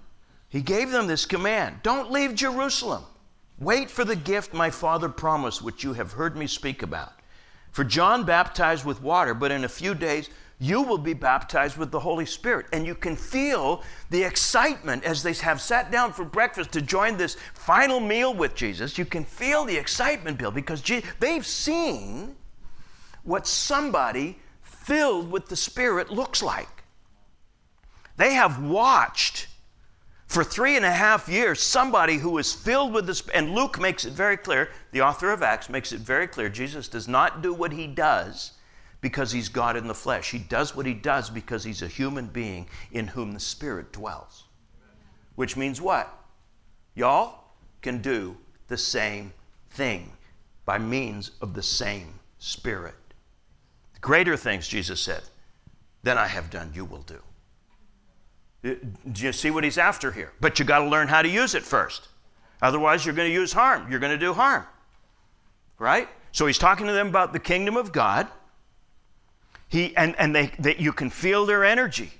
he 0.54 0.62
gave 0.62 0.92
them 0.92 1.08
this 1.08 1.26
command 1.26 1.80
Don't 1.82 2.12
leave 2.12 2.36
Jerusalem. 2.36 3.02
Wait 3.58 3.90
for 3.90 4.04
the 4.04 4.14
gift 4.14 4.54
my 4.54 4.70
father 4.70 5.08
promised, 5.08 5.62
which 5.62 5.82
you 5.82 5.94
have 5.94 6.12
heard 6.12 6.36
me 6.36 6.46
speak 6.46 6.84
about. 6.84 7.12
For 7.72 7.82
John 7.82 8.22
baptized 8.24 8.84
with 8.84 9.02
water, 9.02 9.34
but 9.34 9.50
in 9.50 9.64
a 9.64 9.68
few 9.68 9.96
days 9.96 10.30
you 10.60 10.82
will 10.82 10.98
be 10.98 11.12
baptized 11.12 11.76
with 11.76 11.90
the 11.90 11.98
Holy 11.98 12.24
Spirit. 12.24 12.66
And 12.72 12.86
you 12.86 12.94
can 12.94 13.16
feel 13.16 13.82
the 14.10 14.22
excitement 14.22 15.02
as 15.02 15.24
they 15.24 15.32
have 15.32 15.60
sat 15.60 15.90
down 15.90 16.12
for 16.12 16.24
breakfast 16.24 16.70
to 16.74 16.80
join 16.80 17.16
this 17.16 17.36
final 17.54 17.98
meal 17.98 18.32
with 18.32 18.54
Jesus. 18.54 18.96
You 18.96 19.06
can 19.06 19.24
feel 19.24 19.64
the 19.64 19.76
excitement, 19.76 20.38
Bill, 20.38 20.52
because 20.52 20.84
they've 21.18 21.44
seen 21.44 22.36
what 23.24 23.48
somebody 23.48 24.38
filled 24.62 25.32
with 25.32 25.48
the 25.48 25.56
Spirit 25.56 26.10
looks 26.10 26.44
like. 26.44 26.84
They 28.16 28.34
have 28.34 28.62
watched 28.62 29.48
for 30.26 30.42
three 30.42 30.76
and 30.76 30.84
a 30.84 30.90
half 30.90 31.28
years 31.28 31.60
somebody 31.60 32.16
who 32.16 32.38
is 32.38 32.52
filled 32.52 32.92
with 32.92 33.06
this, 33.06 33.22
and 33.34 33.54
Luke 33.54 33.80
makes 33.80 34.04
it 34.04 34.12
very 34.12 34.36
clear, 34.36 34.70
the 34.92 35.02
author 35.02 35.30
of 35.30 35.42
Acts 35.42 35.68
makes 35.68 35.92
it 35.92 36.00
very 36.00 36.26
clear 36.26 36.48
Jesus 36.48 36.88
does 36.88 37.08
not 37.08 37.42
do 37.42 37.52
what 37.52 37.72
he 37.72 37.86
does 37.86 38.52
because 39.00 39.30
he's 39.30 39.48
God 39.50 39.76
in 39.76 39.86
the 39.86 39.94
flesh. 39.94 40.30
He 40.30 40.38
does 40.38 40.74
what 40.74 40.86
he 40.86 40.94
does 40.94 41.28
because 41.28 41.62
he's 41.62 41.82
a 41.82 41.88
human 41.88 42.26
being 42.26 42.66
in 42.90 43.06
whom 43.06 43.32
the 43.32 43.40
Spirit 43.40 43.92
dwells. 43.92 44.44
Which 45.34 45.56
means 45.56 45.80
what? 45.80 46.12
Y'all 46.94 47.44
can 47.82 48.00
do 48.00 48.36
the 48.68 48.78
same 48.78 49.32
thing 49.70 50.10
by 50.64 50.78
means 50.78 51.32
of 51.42 51.54
the 51.54 51.62
same 51.62 52.14
Spirit. 52.38 52.94
Greater 54.00 54.36
things, 54.36 54.66
Jesus 54.68 55.00
said, 55.00 55.22
than 56.02 56.18
I 56.18 56.26
have 56.26 56.50
done, 56.50 56.70
you 56.74 56.84
will 56.84 57.02
do. 57.02 57.20
Do 58.64 58.78
you 59.14 59.32
see 59.32 59.50
what 59.50 59.62
he's 59.62 59.76
after 59.76 60.10
here? 60.10 60.32
But 60.40 60.58
you 60.58 60.64
got 60.64 60.78
to 60.78 60.88
learn 60.88 61.06
how 61.06 61.20
to 61.20 61.28
use 61.28 61.54
it 61.54 61.62
first. 61.62 62.08
Otherwise, 62.62 63.04
you're 63.04 63.14
going 63.14 63.28
to 63.28 63.34
use 63.34 63.52
harm. 63.52 63.90
You're 63.90 64.00
going 64.00 64.12
to 64.12 64.18
do 64.18 64.32
harm. 64.32 64.64
Right? 65.78 66.08
So 66.32 66.46
he's 66.46 66.56
talking 66.56 66.86
to 66.86 66.92
them 66.92 67.08
about 67.08 67.34
the 67.34 67.38
kingdom 67.38 67.76
of 67.76 67.92
God. 67.92 68.26
He, 69.68 69.94
and 69.96 70.14
and 70.18 70.34
they, 70.34 70.50
they, 70.58 70.76
you 70.76 70.92
can 70.92 71.10
feel 71.10 71.44
their 71.46 71.64
energy. 71.64 72.10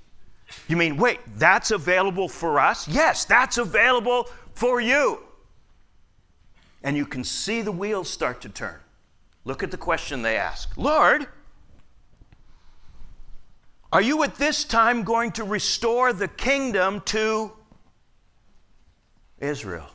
You 0.68 0.76
mean, 0.76 0.96
wait, 0.96 1.20
that's 1.36 1.70
available 1.70 2.28
for 2.28 2.60
us? 2.60 2.86
Yes, 2.88 3.24
that's 3.24 3.58
available 3.58 4.28
for 4.54 4.80
you. 4.80 5.20
And 6.82 6.96
you 6.96 7.06
can 7.06 7.24
see 7.24 7.62
the 7.62 7.72
wheels 7.72 8.10
start 8.10 8.42
to 8.42 8.48
turn. 8.48 8.76
Look 9.44 9.62
at 9.62 9.70
the 9.70 9.76
question 9.76 10.22
they 10.22 10.36
ask 10.36 10.76
Lord, 10.76 11.26
are 13.94 14.02
you 14.02 14.24
at 14.24 14.34
this 14.34 14.64
time 14.64 15.04
going 15.04 15.30
to 15.30 15.44
restore 15.44 16.12
the 16.12 16.26
kingdom 16.26 17.00
to 17.02 17.52
Israel? 19.38 19.86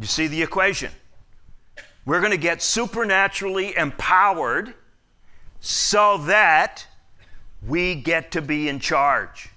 You 0.00 0.06
see 0.06 0.28
the 0.28 0.40
equation. 0.40 0.92
We're 2.04 2.20
going 2.20 2.30
to 2.30 2.38
get 2.38 2.62
supernaturally 2.62 3.76
empowered 3.76 4.74
so 5.58 6.18
that 6.18 6.86
we 7.66 7.96
get 7.96 8.30
to 8.30 8.40
be 8.40 8.68
in 8.68 8.78
charge 8.78 9.48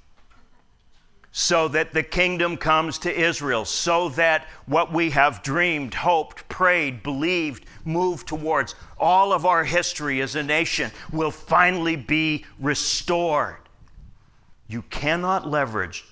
so 1.32 1.68
that 1.68 1.94
the 1.94 2.04
kingdom 2.04 2.58
comes 2.58 2.98
to 3.00 3.18
Israel, 3.18 3.64
so 3.64 4.10
that 4.10 4.48
what 4.66 4.92
we 4.92 5.12
have 5.12 5.44
dreamed, 5.44 5.94
hoped, 5.94 6.48
prayed, 6.50 7.04
believed, 7.04 7.66
moved 7.90 8.28
towards, 8.28 8.76
all 8.98 9.34
of 9.34 9.46
our 9.46 9.66
history 9.66 10.22
as 10.22 10.36
a 10.36 10.44
nation 10.44 10.92
will 11.12 11.32
finally 11.32 11.96
be 11.98 12.46
restored. 12.60 13.58
You 14.68 14.84
cannot 14.84 15.50
leverage 15.50 16.06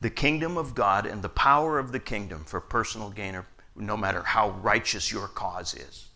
the 0.00 0.10
kingdom 0.10 0.58
of 0.58 0.74
God 0.74 1.06
and 1.06 1.22
the 1.22 1.28
power 1.28 1.78
of 1.78 1.92
the 1.92 2.00
kingdom 2.00 2.44
for 2.44 2.60
personal 2.60 3.10
gain, 3.10 3.34
or 3.34 3.46
no 3.74 3.96
matter 3.96 4.22
how 4.22 4.50
righteous 4.50 5.10
your 5.10 5.28
cause 5.28 5.72
is. 5.74 6.08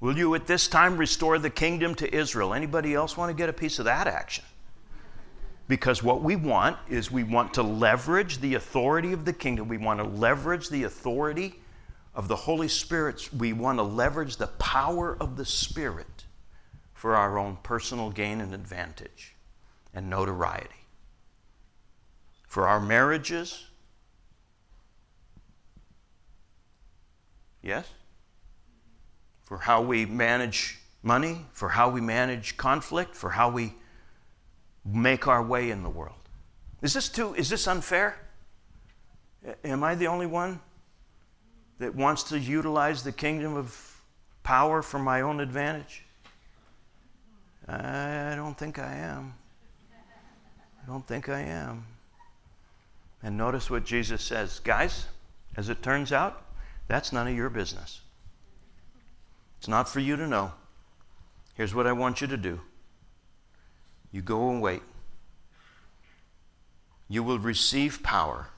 Will 0.00 0.18
you 0.18 0.34
at 0.34 0.48
this 0.48 0.66
time 0.66 0.96
restore 0.96 1.38
the 1.38 1.48
kingdom 1.48 1.94
to 1.94 2.12
Israel? 2.12 2.54
Anybody 2.54 2.92
else 2.92 3.16
want 3.16 3.30
to 3.30 3.34
get 3.34 3.48
a 3.48 3.52
piece 3.52 3.78
of 3.78 3.84
that 3.84 4.08
action? 4.08 4.44
Because 5.72 6.02
what 6.02 6.22
we 6.22 6.36
want 6.36 6.76
is 6.90 7.10
we 7.10 7.22
want 7.22 7.54
to 7.54 7.62
leverage 7.62 8.40
the 8.40 8.56
authority 8.56 9.14
of 9.14 9.24
the 9.24 9.32
kingdom. 9.32 9.68
We 9.68 9.78
want 9.78 10.00
to 10.00 10.04
leverage 10.06 10.68
the 10.68 10.82
authority 10.82 11.54
of 12.14 12.28
the 12.28 12.36
Holy 12.36 12.68
Spirit. 12.68 13.30
We 13.32 13.54
want 13.54 13.78
to 13.78 13.82
leverage 13.82 14.36
the 14.36 14.48
power 14.48 15.16
of 15.18 15.38
the 15.38 15.46
Spirit 15.46 16.26
for 16.92 17.16
our 17.16 17.38
own 17.38 17.56
personal 17.62 18.10
gain 18.10 18.42
and 18.42 18.52
advantage 18.52 19.34
and 19.94 20.10
notoriety. 20.10 20.68
For 22.48 22.68
our 22.68 22.78
marriages, 22.78 23.64
yes? 27.62 27.88
For 29.40 29.56
how 29.56 29.80
we 29.80 30.04
manage 30.04 30.80
money, 31.02 31.46
for 31.54 31.70
how 31.70 31.88
we 31.88 32.02
manage 32.02 32.58
conflict, 32.58 33.16
for 33.16 33.30
how 33.30 33.48
we 33.48 33.72
make 34.84 35.26
our 35.26 35.42
way 35.42 35.70
in 35.70 35.82
the 35.82 35.90
world. 35.90 36.16
Is 36.80 36.94
this 36.94 37.08
too 37.08 37.34
is 37.34 37.48
this 37.48 37.66
unfair? 37.66 38.16
Am 39.64 39.82
I 39.82 39.94
the 39.94 40.06
only 40.06 40.26
one 40.26 40.60
that 41.78 41.94
wants 41.94 42.24
to 42.24 42.38
utilize 42.38 43.02
the 43.02 43.12
kingdom 43.12 43.56
of 43.56 44.00
power 44.42 44.82
for 44.82 44.98
my 44.98 45.20
own 45.20 45.40
advantage? 45.40 46.04
I 47.68 48.34
don't 48.36 48.56
think 48.56 48.78
I 48.78 48.94
am. 48.94 49.34
I 50.82 50.86
don't 50.86 51.06
think 51.06 51.28
I 51.28 51.40
am. 51.40 51.86
And 53.22 53.36
notice 53.36 53.70
what 53.70 53.84
Jesus 53.84 54.22
says. 54.22 54.58
Guys, 54.60 55.06
as 55.56 55.68
it 55.68 55.82
turns 55.82 56.12
out, 56.12 56.42
that's 56.88 57.12
none 57.12 57.28
of 57.28 57.36
your 57.36 57.50
business. 57.50 58.00
It's 59.58 59.68
not 59.68 59.88
for 59.88 60.00
you 60.00 60.16
to 60.16 60.26
know. 60.26 60.52
Here's 61.54 61.74
what 61.74 61.86
I 61.86 61.92
want 61.92 62.20
you 62.20 62.26
to 62.26 62.36
do 62.36 62.60
you 64.12 64.22
go 64.22 64.50
and 64.50 64.62
wait. 64.62 64.82
You 67.08 67.22
will 67.22 67.38
receive 67.38 68.02
power 68.02 68.48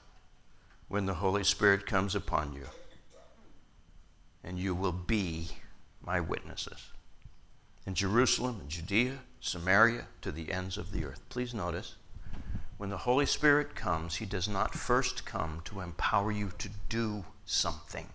when 0.87 1.05
the 1.05 1.15
Holy 1.15 1.43
Spirit 1.43 1.85
comes 1.85 2.13
upon 2.13 2.53
you, 2.53 2.67
and 4.43 4.59
you 4.59 4.75
will 4.75 4.91
be 4.91 5.49
my 6.05 6.19
witnesses 6.19 6.91
in 7.85 7.93
Jerusalem, 7.93 8.59
in 8.61 8.69
Judea, 8.69 9.19
Samaria, 9.39 10.07
to 10.21 10.31
the 10.31 10.51
ends 10.51 10.77
of 10.77 10.91
the 10.91 11.05
earth. 11.05 11.21
Please 11.29 11.53
notice, 11.53 11.95
when 12.77 12.89
the 12.89 12.97
Holy 12.97 13.25
Spirit 13.25 13.75
comes, 13.75 14.15
He 14.15 14.25
does 14.25 14.47
not 14.47 14.73
first 14.73 15.25
come 15.25 15.61
to 15.65 15.81
empower 15.81 16.31
you 16.31 16.51
to 16.57 16.69
do 16.89 17.25
something. 17.45 18.07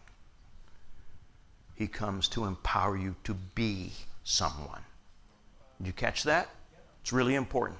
He 1.74 1.86
comes 1.86 2.28
to 2.28 2.44
empower 2.44 2.96
you 2.96 3.14
to 3.24 3.34
be 3.34 3.92
someone. 4.22 4.82
Did 5.78 5.86
you 5.86 5.92
catch 5.92 6.24
that? 6.24 6.48
It's 7.00 7.12
really 7.12 7.34
important 7.34 7.78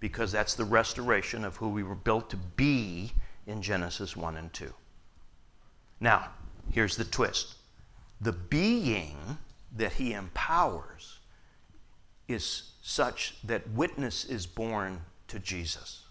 because 0.00 0.32
that's 0.32 0.54
the 0.54 0.64
restoration 0.64 1.44
of 1.44 1.56
who 1.56 1.68
we 1.68 1.82
were 1.82 1.94
built 1.94 2.30
to 2.30 2.36
be 2.36 3.12
in 3.46 3.62
Genesis 3.62 4.16
1 4.16 4.36
and 4.36 4.52
2. 4.52 4.72
Now, 6.00 6.28
here's 6.70 6.96
the 6.96 7.04
twist 7.04 7.54
the 8.20 8.32
being 8.32 9.38
that 9.76 9.92
he 9.92 10.12
empowers 10.14 11.18
is 12.28 12.72
such 12.82 13.36
that 13.44 13.68
witness 13.70 14.24
is 14.24 14.46
born 14.46 15.02
to 15.28 15.38
Jesus. 15.38 16.02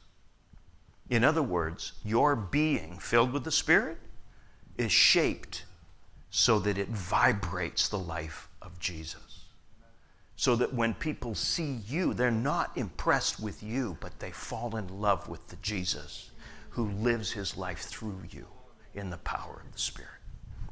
In 1.09 1.23
other 1.23 1.43
words, 1.43 1.93
your 2.03 2.35
being 2.35 2.97
filled 2.99 3.31
with 3.31 3.43
the 3.43 3.51
Spirit 3.51 3.97
is 4.77 4.91
shaped 4.91 5.65
so 6.29 6.59
that 6.59 6.77
it 6.77 6.89
vibrates 6.89 7.87
the 7.87 7.99
life 7.99 8.49
of 8.61 8.79
Jesus 8.79 9.24
so 10.35 10.55
that 10.55 10.73
when 10.73 10.93
people 10.93 11.33
see 11.33 11.79
you, 11.87 12.13
they're 12.13 12.31
not 12.31 12.77
impressed 12.77 13.39
with 13.39 13.63
you, 13.63 13.97
but 14.01 14.19
they 14.19 14.31
fall 14.31 14.75
in 14.75 14.87
love 14.99 15.27
with 15.29 15.47
the 15.47 15.55
Jesus 15.57 16.31
who 16.69 16.89
lives 16.91 17.31
his 17.31 17.55
life 17.55 17.79
through 17.79 18.19
you 18.29 18.45
in 18.95 19.09
the 19.09 19.17
power 19.17 19.61
of 19.65 19.71
the 19.71 19.79
Spirit. 19.79 20.09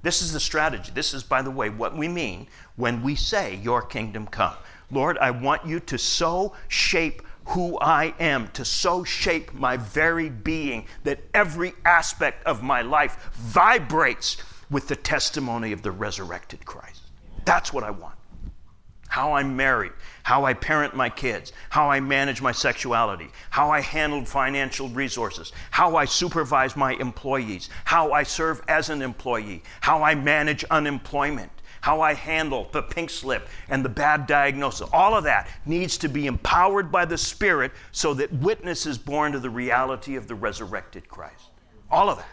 This 0.02 0.21
is 0.21 0.34
the 0.34 0.39
strategy. 0.39 0.91
This 0.93 1.13
is, 1.13 1.23
by 1.23 1.41
the 1.41 1.52
way, 1.52 1.69
what 1.69 1.95
we 1.95 2.10
mean 2.10 2.47
when 2.76 3.02
we 3.02 3.15
say, 3.15 3.56
Your 3.56 3.82
kingdom 3.82 4.28
come. 4.28 4.56
Lord, 4.91 5.17
I 5.19 5.32
want 5.32 5.65
you 5.65 5.80
to 5.80 5.97
so 5.97 6.54
shape 6.67 7.21
who 7.45 7.80
I 7.80 8.13
am, 8.19 8.49
to 8.49 8.65
so 8.65 9.06
shape 9.06 9.54
my 9.54 9.78
very 9.78 10.30
being 10.30 10.88
that 11.06 11.19
every 11.34 11.73
aspect 11.86 12.45
of 12.45 12.62
my 12.62 12.82
life 12.82 13.30
vibrates 13.34 14.38
with 14.69 14.89
the 14.89 14.95
testimony 14.95 15.71
of 15.71 15.82
the 15.82 15.91
resurrected 15.91 16.65
Christ. 16.65 17.02
That's 17.45 17.71
what 17.71 17.86
I 17.86 17.91
want 17.91 18.15
how 19.13 19.34
I'm 19.34 19.56
married, 19.56 19.91
how 20.23 20.43
I 20.43 20.56
parent 20.56 20.95
my 20.95 21.08
kids, 21.08 21.54
how 21.69 21.88
I 21.88 21.99
manage 21.99 22.41
my 22.41 22.52
sexuality, 22.52 23.30
how 23.52 23.69
I 23.69 23.80
handle 23.80 24.26
financial 24.26 24.89
resources, 24.89 25.52
how 25.69 25.95
I 25.95 26.06
supervise 26.06 26.76
my 26.76 26.93
employees, 26.93 27.69
how 27.86 28.12
I 28.12 28.23
serve 28.23 28.63
as 28.67 28.89
an 28.89 29.04
employee, 29.04 29.62
how 29.82 30.02
I 30.02 30.15
manage 30.15 30.63
unemployment, 30.63 31.52
how 31.82 32.02
I 32.02 32.15
handle 32.15 32.69
the 32.71 32.82
pink 32.82 33.12
slip 33.12 33.49
and 33.69 33.86
the 33.86 33.89
bad 33.89 34.26
diagnosis. 34.26 34.89
All 34.91 35.13
of 35.13 35.26
that 35.26 35.47
needs 35.67 35.95
to 35.99 36.08
be 36.08 36.26
empowered 36.26 36.91
by 36.91 37.06
the 37.06 37.19
Spirit 37.19 37.71
so 37.91 38.15
that 38.15 38.34
witness 38.34 38.88
is 38.88 38.97
born 38.97 39.32
to 39.34 39.39
the 39.39 39.47
reality 39.52 40.15
of 40.15 40.28
the 40.28 40.34
resurrected 40.34 41.08
Christ. 41.08 41.52
All 41.91 42.10
of 42.10 42.17
that. 42.17 42.26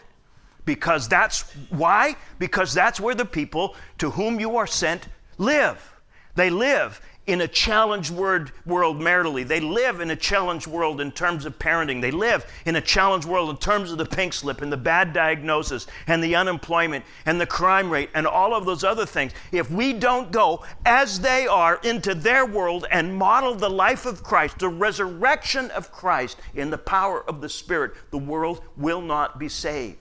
Because 0.65 1.07
that's 1.07 1.43
why? 1.69 2.15
Because 2.39 2.73
that's 2.73 2.99
where 2.99 3.13
the 3.13 3.23
people 3.23 3.75
to 3.99 4.09
whom 4.09 4.39
you 4.39 4.57
are 4.57 4.65
sent 4.65 5.09
live. 5.37 5.90
They 6.35 6.49
live 6.49 7.01
in 7.27 7.41
a 7.41 7.47
challenged 7.47 8.11
world 8.11 8.51
maritally. 8.65 9.47
They 9.47 9.59
live 9.59 9.99
in 9.99 10.09
a 10.09 10.15
challenged 10.15 10.65
world 10.65 10.99
in 10.99 11.11
terms 11.11 11.45
of 11.45 11.57
parenting. 11.59 12.01
They 12.01 12.09
live 12.09 12.45
in 12.65 12.75
a 12.75 12.81
challenged 12.81 13.27
world 13.27 13.51
in 13.51 13.57
terms 13.57 13.91
of 13.91 13.99
the 13.99 14.05
pink 14.05 14.33
slip 14.33 14.61
and 14.61 14.71
the 14.71 14.77
bad 14.77 15.13
diagnosis 15.13 15.85
and 16.07 16.23
the 16.23 16.35
unemployment 16.35 17.05
and 17.27 17.39
the 17.39 17.45
crime 17.45 17.91
rate 17.91 18.09
and 18.15 18.25
all 18.25 18.55
of 18.55 18.65
those 18.65 18.83
other 18.83 19.05
things. 19.05 19.33
If 19.51 19.69
we 19.69 19.93
don't 19.93 20.31
go 20.31 20.65
as 20.85 21.19
they 21.19 21.45
are 21.45 21.79
into 21.83 22.15
their 22.15 22.45
world 22.45 22.87
and 22.91 23.15
model 23.15 23.53
the 23.53 23.69
life 23.69 24.07
of 24.07 24.23
Christ, 24.23 24.57
the 24.57 24.69
resurrection 24.69 25.69
of 25.71 25.91
Christ 25.91 26.39
in 26.55 26.71
the 26.71 26.77
power 26.77 27.23
of 27.29 27.39
the 27.39 27.49
Spirit, 27.49 27.93
the 28.09 28.17
world 28.17 28.61
will 28.77 29.01
not 29.01 29.37
be 29.37 29.47
saved. 29.47 29.97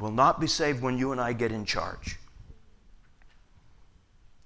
Will 0.00 0.10
not 0.10 0.40
be 0.40 0.46
saved 0.46 0.82
when 0.82 0.96
you 0.96 1.12
and 1.12 1.20
I 1.20 1.34
get 1.34 1.52
in 1.52 1.66
charge. 1.66 2.18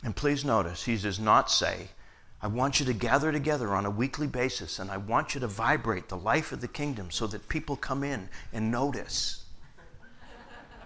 And 0.07 0.15
please 0.15 0.45
notice, 0.45 0.85
he 0.85 0.97
does 0.97 1.19
not 1.19 1.51
say, 1.51 1.89
I 2.41 2.47
want 2.47 2.79
you 2.79 2.87
to 2.87 2.93
gather 2.93 3.33
together 3.33 3.75
on 3.75 3.87
a 3.87 3.91
weekly 3.91 4.29
basis 4.29 4.79
and 4.79 4.89
I 4.89 4.99
want 4.99 5.35
you 5.35 5.41
to 5.41 5.49
vibrate 5.49 6.09
the 6.09 6.17
life 6.17 6.53
of 6.53 6.61
the 6.61 6.69
kingdom 6.69 7.11
so 7.11 7.27
that 7.27 7.49
people 7.49 7.75
come 7.75 8.05
in 8.05 8.29
and 8.53 8.71
notice. 8.71 9.47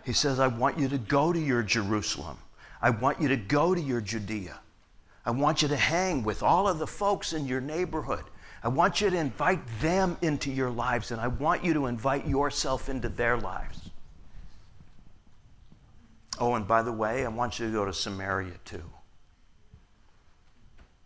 He 0.06 0.14
says, 0.14 0.40
I 0.40 0.46
want 0.46 0.78
you 0.78 0.88
to 0.88 0.96
go 0.96 1.35
to 1.35 1.38
your 1.38 1.62
Jerusalem. 1.62 2.38
I 2.80 2.88
want 2.88 3.20
you 3.20 3.28
to 3.28 3.37
go 3.37 3.74
to 3.74 3.80
your 3.80 4.00
Judea. 4.00 4.59
I 5.26 5.33
want 5.33 5.61
you 5.61 5.68
to 5.68 5.76
hang 5.76 6.22
with 6.22 6.42
all 6.42 6.66
of 6.66 6.78
the 6.78 6.87
folks 6.87 7.35
in 7.35 7.46
your 7.46 7.61
neighborhood. 7.61 8.24
I 8.62 8.68
want 8.68 9.02
you 9.02 9.11
to 9.11 9.16
invite 9.18 9.61
them 9.83 10.16
into 10.22 10.50
your 10.50 10.70
lives, 10.70 11.11
and 11.11 11.20
I 11.20 11.28
want 11.28 11.62
you 11.62 11.74
to 11.74 11.87
invite 11.88 12.26
yourself 12.26 12.88
into 12.88 13.11
their 13.11 13.37
lives. 13.37 13.90
Oh, 16.38 16.54
and 16.54 16.66
by 16.66 16.80
the 16.80 16.92
way, 16.92 17.26
I 17.26 17.28
want 17.28 17.59
you 17.59 17.66
to 17.66 17.72
go 17.72 17.85
to 17.85 17.92
Samaria 17.92 18.54
too. 18.64 18.83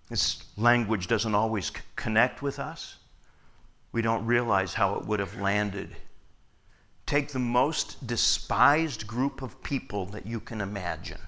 This 0.08 0.44
language 0.56 1.06
doesn't 1.06 1.34
always 1.34 1.66
c- 1.66 1.74
connect 1.96 2.42
with 2.42 2.58
us. 2.58 2.98
We 3.92 4.02
don't 4.02 4.26
realize 4.26 4.74
how 4.74 4.96
it 4.96 5.06
would 5.06 5.20
have 5.20 5.40
landed. 5.40 5.96
Take 7.06 7.28
the 7.28 7.38
most 7.38 8.06
despised 8.06 9.06
group 9.06 9.42
of 9.42 9.62
people 9.62 10.06
that 10.06 10.26
you 10.26 10.40
can 10.40 10.60
imagine. 10.60 11.20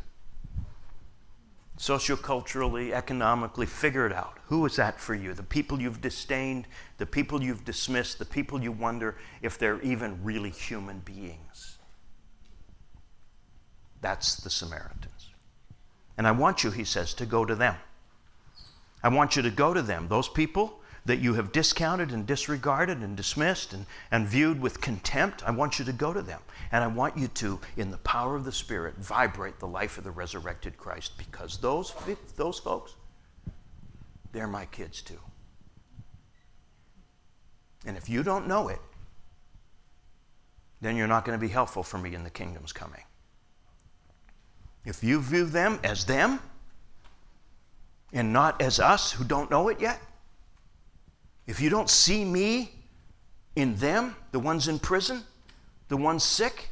Socioculturally, 1.78 2.92
economically, 2.92 3.66
figure 3.66 4.06
it 4.06 4.12
out. 4.12 4.38
Who 4.46 4.64
is 4.64 4.76
that 4.76 4.98
for 4.98 5.14
you? 5.14 5.34
The 5.34 5.42
people 5.42 5.80
you've 5.80 6.00
disdained, 6.00 6.66
the 6.96 7.06
people 7.06 7.42
you've 7.42 7.64
dismissed, 7.64 8.18
the 8.18 8.24
people 8.24 8.62
you 8.62 8.72
wonder 8.72 9.16
if 9.42 9.58
they're 9.58 9.80
even 9.82 10.22
really 10.24 10.50
human 10.50 11.00
beings. 11.00 11.78
That's 14.00 14.36
the 14.36 14.50
Samaritans. 14.50 15.30
And 16.16 16.26
I 16.26 16.32
want 16.32 16.64
you, 16.64 16.70
he 16.70 16.84
says, 16.84 17.12
to 17.14 17.26
go 17.26 17.44
to 17.44 17.54
them. 17.54 17.76
I 19.06 19.08
want 19.08 19.36
you 19.36 19.42
to 19.42 19.50
go 19.50 19.72
to 19.72 19.82
them, 19.82 20.08
those 20.08 20.28
people 20.28 20.80
that 21.04 21.20
you 21.20 21.34
have 21.34 21.52
discounted 21.52 22.10
and 22.10 22.26
disregarded 22.26 22.98
and 23.02 23.16
dismissed 23.16 23.72
and, 23.72 23.86
and 24.10 24.26
viewed 24.26 24.60
with 24.60 24.80
contempt. 24.80 25.44
I 25.46 25.52
want 25.52 25.78
you 25.78 25.84
to 25.84 25.92
go 25.92 26.12
to 26.12 26.22
them. 26.22 26.40
And 26.72 26.82
I 26.82 26.88
want 26.88 27.16
you 27.16 27.28
to, 27.28 27.60
in 27.76 27.92
the 27.92 27.98
power 27.98 28.34
of 28.34 28.44
the 28.44 28.50
Spirit, 28.50 28.96
vibrate 28.96 29.60
the 29.60 29.68
life 29.68 29.96
of 29.96 30.02
the 30.02 30.10
resurrected 30.10 30.76
Christ 30.76 31.12
because 31.18 31.58
those, 31.58 31.94
those 32.34 32.58
folks, 32.58 32.96
they're 34.32 34.48
my 34.48 34.64
kids 34.66 35.02
too. 35.02 35.20
And 37.86 37.96
if 37.96 38.08
you 38.08 38.24
don't 38.24 38.48
know 38.48 38.66
it, 38.66 38.80
then 40.80 40.96
you're 40.96 41.06
not 41.06 41.24
going 41.24 41.38
to 41.38 41.46
be 41.46 41.52
helpful 41.52 41.84
for 41.84 41.98
me 41.98 42.12
in 42.12 42.24
the 42.24 42.30
kingdom's 42.30 42.72
coming. 42.72 43.04
If 44.84 45.04
you 45.04 45.20
view 45.20 45.44
them 45.44 45.78
as 45.84 46.04
them, 46.04 46.40
and 48.16 48.32
not 48.32 48.60
as 48.62 48.80
us 48.80 49.12
who 49.12 49.24
don't 49.24 49.50
know 49.50 49.68
it 49.68 49.78
yet? 49.80 50.00
If 51.46 51.60
you 51.60 51.70
don't 51.70 51.88
see 51.88 52.24
me 52.24 52.72
in 53.54 53.76
them, 53.76 54.16
the 54.32 54.40
ones 54.40 54.68
in 54.68 54.78
prison, 54.78 55.22
the 55.88 55.96
ones 55.96 56.24
sick, 56.24 56.70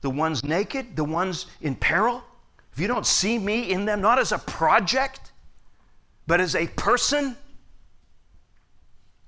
the 0.00 0.10
ones 0.10 0.42
naked, 0.42 0.96
the 0.96 1.04
ones 1.04 1.46
in 1.60 1.74
peril, 1.76 2.22
if 2.72 2.80
you 2.80 2.88
don't 2.88 3.06
see 3.06 3.38
me 3.38 3.70
in 3.70 3.84
them, 3.84 4.00
not 4.00 4.18
as 4.18 4.32
a 4.32 4.38
project, 4.38 5.32
but 6.26 6.40
as 6.40 6.56
a 6.56 6.66
person, 6.66 7.36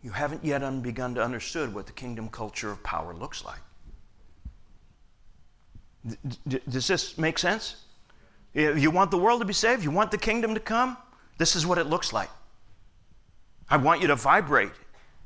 you 0.03 0.11
haven't 0.11 0.45
yet 0.45 0.61
begun 0.83 1.15
to 1.15 1.23
understand 1.23 1.75
what 1.75 1.87
the 1.87 1.93
kingdom 1.93 2.29
culture 2.29 2.71
of 2.71 2.83
power 2.83 3.15
looks 3.15 3.45
like. 3.45 3.61
Does 6.49 6.89
this 6.89 7.19
make 7.19 7.39
sense? 7.39 7.77
You 8.55 8.91
want 8.91 9.11
the 9.11 9.19
world 9.19 9.41
to 9.43 9.45
be 9.45 9.53
saved? 9.53 9.85
You 9.85 9.91
want 9.91 10.11
the 10.11 10.19
kingdom 10.19 10.55
to 10.55 10.61
come? 10.61 10.97
This 11.39 11.57
is 11.57 11.67
what 11.67 11.79
it 11.79 11.87
looks 11.87 12.13
like. 12.13 12.31
I 13.69 13.77
want 13.77 14.01
you 14.01 14.07
to 14.09 14.17
vibrate 14.17 14.73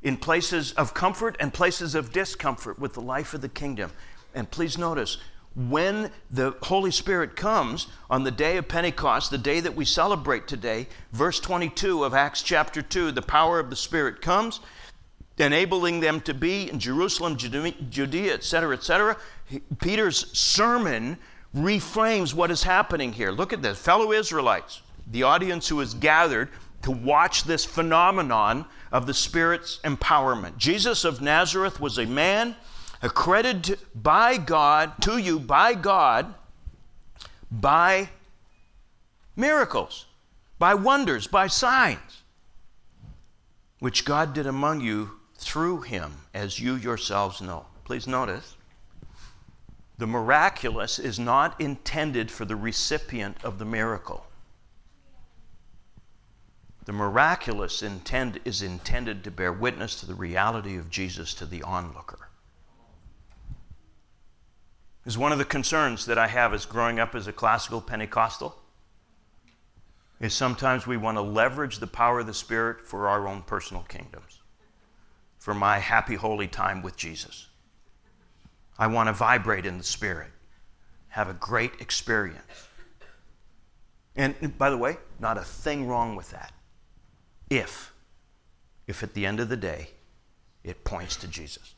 in 0.03 0.16
places 0.16 0.73
of 0.73 0.94
comfort 0.94 1.37
and 1.40 1.53
places 1.53 1.94
of 1.94 2.12
discomfort 2.12 2.79
with 2.79 2.94
the 2.94 3.03
life 3.03 3.35
of 3.35 3.42
the 3.42 3.49
kingdom. 3.49 3.92
And 4.35 4.51
please 4.51 4.79
notice, 4.79 5.18
when 5.55 6.11
the 6.31 6.55
Holy 6.62 6.90
Spirit 6.90 7.37
comes 7.37 7.88
on 8.09 8.25
the 8.25 8.31
day 8.31 8.57
of 8.57 8.68
Pentecost, 8.68 9.31
the 9.31 9.38
day 9.38 9.61
that 9.61 9.75
we 9.75 9.85
celebrate 9.85 10.46
today, 10.49 10.87
verse 11.12 11.38
22 11.40 12.05
of 12.05 12.14
Acts 12.14 12.42
chapter 12.42 12.81
2, 12.81 13.11
the 13.11 13.20
power 13.20 13.59
of 13.59 13.68
the 13.68 13.77
Spirit 13.77 14.23
comes, 14.23 14.61
enabling 15.38 16.01
them 16.01 16.20
to 16.23 16.33
be 16.33 16.70
in 16.70 16.79
Jerusalem, 16.79 17.37
Judea, 17.37 18.35
etc., 18.35 18.75
etc. 18.75 19.16
Peter's 19.81 20.37
sermon 20.38 21.18
reframes 21.55 22.33
what 22.33 22.51
is 22.51 22.62
happening 22.62 23.12
here. 23.12 23.33
Look 23.33 23.53
at 23.53 23.61
this. 23.61 23.79
Fellow 23.79 24.12
Israelites, 24.12 24.83
the 25.11 25.25
audience 25.25 25.68
who 25.68 25.81
is 25.81 25.94
gathered 25.94 26.49
to 26.83 26.90
watch 26.90 27.44
this 27.44 27.64
phenomenon 27.64 28.64
of 28.90 29.07
the 29.07 29.14
Spirit's 29.14 29.81
empowerment. 29.85 30.57
Jesus 30.57 31.05
of 31.05 31.20
Nazareth 31.20 31.81
was 31.81 31.99
a 31.99 32.07
man 32.07 32.57
accredited 33.03 33.79
by 33.94 34.37
God, 34.37 34.92
to 35.03 35.18
you 35.18 35.38
by 35.38 35.75
God, 35.75 36.35
by 37.51 38.09
miracles, 39.37 40.07
by 40.59 40.75
wonders, 40.75 41.27
by 41.27 41.46
signs, 41.46 42.23
which 43.79 44.05
God 44.05 44.35
did 44.35 44.46
among 44.46 44.81
you 44.81 45.11
through 45.37 45.83
him, 45.83 46.12
as 46.35 46.61
you 46.61 46.75
yourselves 46.75 47.40
know. 47.40 47.66
Please 47.85 48.07
notice 48.07 48.57
the 49.99 50.07
miraculous 50.07 50.99
is 50.99 51.18
not 51.18 51.61
intended 51.61 52.31
for 52.31 52.44
the 52.44 52.57
recipient 52.57 53.37
of 53.44 53.59
the 53.59 53.64
miracle. 53.64 54.27
The 56.90 56.96
miraculous 56.96 57.85
intend, 57.85 58.40
is 58.44 58.62
intended 58.62 59.22
to 59.22 59.31
bear 59.31 59.53
witness 59.53 60.00
to 60.00 60.07
the 60.07 60.14
reality 60.16 60.76
of 60.76 60.90
Jesus 60.90 61.35
to 61.35 61.46
the 61.46 61.62
onlooker. 61.62 62.31
Is 65.07 65.16
one 65.16 65.31
of 65.31 65.38
the 65.38 65.44
concerns 65.44 66.07
that 66.07 66.18
I 66.18 66.26
have 66.26 66.53
as 66.53 66.66
growing 66.66 66.98
up 66.98 67.14
as 67.14 67.29
a 67.29 67.33
classical 67.33 67.81
Pentecostal 67.81 68.61
is 70.18 70.35
sometimes 70.35 70.85
we 70.85 70.96
want 70.96 71.16
to 71.16 71.22
leverage 71.22 71.79
the 71.79 71.87
power 71.87 72.18
of 72.18 72.26
the 72.26 72.35
Spirit 72.35 72.85
for 72.85 73.07
our 73.07 73.29
own 73.29 73.42
personal 73.42 73.85
kingdoms, 73.85 74.40
for 75.38 75.55
my 75.55 75.79
happy, 75.79 76.16
holy 76.16 76.48
time 76.48 76.83
with 76.83 76.96
Jesus. 76.96 77.46
I 78.81 78.88
want 78.88 79.07
to 79.07 79.12
vibrate 79.12 79.64
in 79.64 79.79
the 79.79 79.85
Spirit, 79.85 80.33
have 81.11 81.29
a 81.29 81.35
great 81.35 81.74
experience. 81.81 82.66
And 84.16 84.59
by 84.59 84.70
the 84.70 84.76
way, 84.76 84.96
not 85.20 85.38
a 85.38 85.42
thing 85.44 85.87
wrong 85.87 86.16
with 86.16 86.33
that 86.33 86.53
if, 87.51 87.93
if 88.87 89.03
at 89.03 89.13
the 89.15 89.27
end 89.27 89.41
of 89.41 89.49
the 89.49 89.57
day, 89.57 89.91
it 90.65 90.85
points 90.85 91.17
to 91.17 91.29
Jesus. 91.29 91.75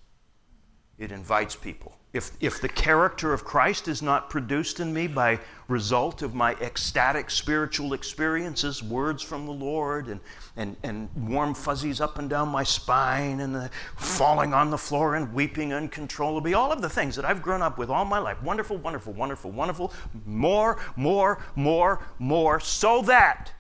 It 0.99 1.11
invites 1.11 1.57
people. 1.57 1.97
If, 2.13 2.33
if 2.41 2.61
the 2.61 2.69
character 2.69 3.33
of 3.33 3.43
Christ 3.43 3.89
is 3.89 4.03
not 4.03 4.29
produced 4.29 4.81
in 4.81 4.93
me 4.93 5.07
by 5.07 5.41
result 5.67 6.21
of 6.21 6.35
my 6.35 6.53
ecstatic 6.57 7.31
spiritual 7.31 7.95
experiences, 7.95 8.83
words 8.83 9.23
from 9.23 9.47
the 9.47 9.53
Lord, 9.53 10.09
and, 10.09 10.21
and, 10.59 10.77
and 10.83 11.09
warm 11.17 11.55
fuzzies 11.55 12.03
up 12.03 12.19
and 12.19 12.29
down 12.29 12.51
my 12.51 12.65
spine, 12.65 13.41
and 13.41 13.55
the 13.55 13.71
falling 13.97 14.53
on 14.53 14.69
the 14.69 14.77
floor 14.77 15.15
and 15.15 15.33
weeping 15.33 15.73
uncontrollably, 15.73 16.53
all 16.53 16.71
of 16.71 16.83
the 16.83 16.91
things 16.91 17.17
that 17.17 17.25
I've 17.25 17.41
grown 17.41 17.63
up 17.63 17.79
with 17.79 17.89
all 17.89 18.05
my 18.05 18.19
life 18.19 18.43
wonderful, 18.43 18.77
wonderful, 18.77 19.15
wonderful, 19.15 19.51
wonderful, 19.51 19.91
more, 20.27 20.79
more, 20.97 21.43
more, 21.57 22.05
more, 22.19 22.61
so 22.61 23.01
that 23.03 23.53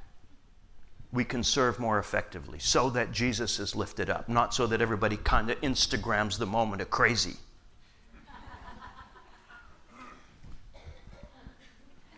we 1.12 1.24
can 1.24 1.44
serve 1.44 1.78
more 1.78 1.98
effectively 1.98 2.58
so 2.58 2.88
that 2.90 3.12
Jesus 3.12 3.60
is 3.60 3.76
lifted 3.76 4.08
up, 4.08 4.28
not 4.28 4.54
so 4.54 4.66
that 4.66 4.80
everybody 4.80 5.18
kind 5.18 5.50
of 5.50 5.60
Instagrams 5.60 6.38
the 6.38 6.46
moment 6.46 6.80
of 6.80 6.90
crazy. 6.90 7.36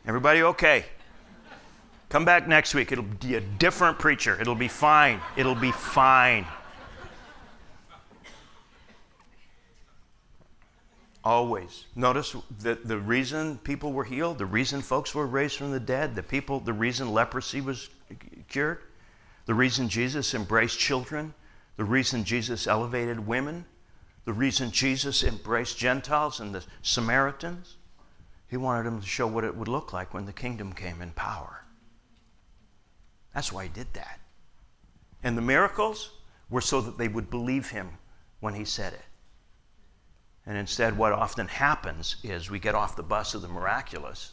Everybody 0.06 0.42
okay? 0.42 0.84
Come 2.08 2.24
back 2.24 2.46
next 2.46 2.74
week. 2.74 2.92
It'll 2.92 3.02
be 3.02 3.34
a 3.34 3.40
different 3.40 3.98
preacher. 3.98 4.40
It'll 4.40 4.54
be 4.54 4.68
fine. 4.68 5.20
It'll 5.36 5.54
be 5.54 5.72
fine. 5.72 6.46
Always. 11.24 11.86
Notice 11.96 12.36
that 12.60 12.86
the 12.86 12.98
reason 12.98 13.56
people 13.64 13.92
were 13.92 14.04
healed, 14.04 14.38
the 14.38 14.46
reason 14.46 14.82
folks 14.82 15.14
were 15.14 15.26
raised 15.26 15.56
from 15.56 15.72
the 15.72 15.80
dead, 15.80 16.14
the 16.14 16.22
people, 16.22 16.60
the 16.60 16.72
reason 16.72 17.12
leprosy 17.12 17.62
was 17.62 17.88
cured, 18.54 18.78
the 19.46 19.54
reason 19.54 19.88
Jesus 19.88 20.32
embraced 20.32 20.78
children, 20.78 21.34
the 21.76 21.82
reason 21.82 22.22
Jesus 22.22 22.68
elevated 22.68 23.26
women, 23.26 23.64
the 24.26 24.32
reason 24.32 24.70
Jesus 24.70 25.24
embraced 25.24 25.76
Gentiles 25.76 26.38
and 26.38 26.54
the 26.54 26.64
Samaritans. 26.80 27.78
He 28.46 28.56
wanted 28.56 28.86
them 28.86 29.00
to 29.00 29.06
show 29.06 29.26
what 29.26 29.42
it 29.42 29.56
would 29.56 29.66
look 29.66 29.92
like 29.92 30.14
when 30.14 30.24
the 30.24 30.32
kingdom 30.32 30.72
came 30.72 31.02
in 31.02 31.10
power. 31.10 31.64
That's 33.34 33.52
why 33.52 33.64
he 33.64 33.70
did 33.70 33.92
that. 33.94 34.20
And 35.24 35.36
the 35.36 35.42
miracles 35.42 36.12
were 36.48 36.60
so 36.60 36.80
that 36.80 36.96
they 36.96 37.08
would 37.08 37.30
believe 37.30 37.70
him 37.70 37.98
when 38.38 38.54
he 38.54 38.64
said 38.64 38.92
it. 38.92 39.04
And 40.46 40.56
instead, 40.56 40.96
what 40.96 41.12
often 41.12 41.48
happens 41.48 42.16
is 42.22 42.50
we 42.50 42.60
get 42.60 42.76
off 42.76 42.94
the 42.94 43.02
bus 43.02 43.34
of 43.34 43.42
the 43.42 43.48
miraculous 43.48 44.30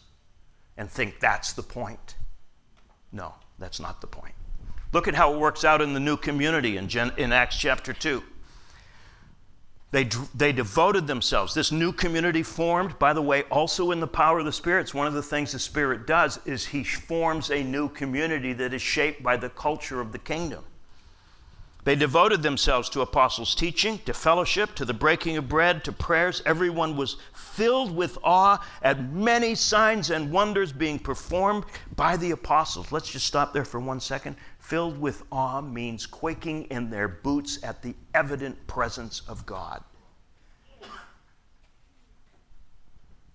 and 0.78 0.88
think 0.88 1.20
that's 1.20 1.54
the 1.54 1.64
point. 1.64 2.18
No, 3.12 3.34
that's 3.60 3.80
not 3.80 4.02
the 4.02 4.08
point. 4.08 4.34
Look 4.94 5.08
at 5.08 5.16
how 5.16 5.34
it 5.34 5.40
works 5.40 5.64
out 5.64 5.82
in 5.82 5.94
the 5.94 6.00
new 6.00 6.18
community 6.18 6.78
in, 6.78 6.88
Gen- 6.88 7.14
in 7.18 7.32
Acts 7.32 7.58
chapter 7.58 7.94
2. 7.94 8.24
They, 9.92 10.06
they 10.34 10.54
devoted 10.54 11.06
themselves. 11.08 11.54
This 11.54 11.72
new 11.72 11.92
community 11.92 12.44
formed, 12.44 12.98
by 12.98 13.12
the 13.12 13.22
way, 13.22 13.44
also 13.44 13.92
in 13.92 14.00
the 14.00 14.08
power 14.08 14.40
of 14.40 14.46
the 14.46 14.52
Spirit. 14.52 14.82
It's 14.82 14.94
one 14.94 15.08
of 15.08 15.14
the 15.14 15.24
things 15.24 15.52
the 15.52 15.60
Spirit 15.60 16.08
does 16.08 16.40
is 16.46 16.66
He 16.66 16.84
forms 16.84 17.52
a 17.52 17.62
new 17.62 17.90
community 17.90 18.54
that 18.54 18.74
is 18.74 18.82
shaped 18.82 19.22
by 19.22 19.36
the 19.36 19.50
culture 19.50 20.00
of 20.00 20.14
the 20.14 20.20
kingdom. 20.20 20.64
They 21.84 21.96
devoted 21.96 22.44
themselves 22.44 22.90
to 22.90 23.02
apostles' 23.02 23.56
teaching, 23.56 23.98
to 24.06 24.14
fellowship, 24.14 24.76
to 24.76 24.86
the 24.86 24.94
breaking 24.94 25.38
of 25.38 25.50
bread, 25.50 25.84
to 25.86 25.92
prayers. 25.92 26.44
Everyone 26.46 26.96
was 26.96 27.18
filled 27.34 27.96
with 27.96 28.20
awe 28.24 28.64
at 28.84 29.12
many 29.12 29.56
signs 29.56 30.12
and 30.12 30.32
wonders 30.32 30.72
being 30.72 31.00
performed 31.00 31.66
by 31.96 32.18
the 32.18 32.32
apostles. 32.32 32.92
Let's 32.92 33.10
just 33.10 33.26
stop 33.26 33.52
there 33.52 33.66
for 33.66 33.80
one 33.80 34.00
second. 34.00 34.36
Filled 34.60 35.00
with 35.00 35.24
awe 35.32 35.62
means 35.62 36.06
quaking 36.06 36.66
in 36.66 36.92
their 36.92 37.08
boots 37.08 37.58
at 37.64 37.82
the 37.82 37.96
evident 38.14 38.68
presence 38.68 39.24
of 39.28 39.44
God. 39.48 39.84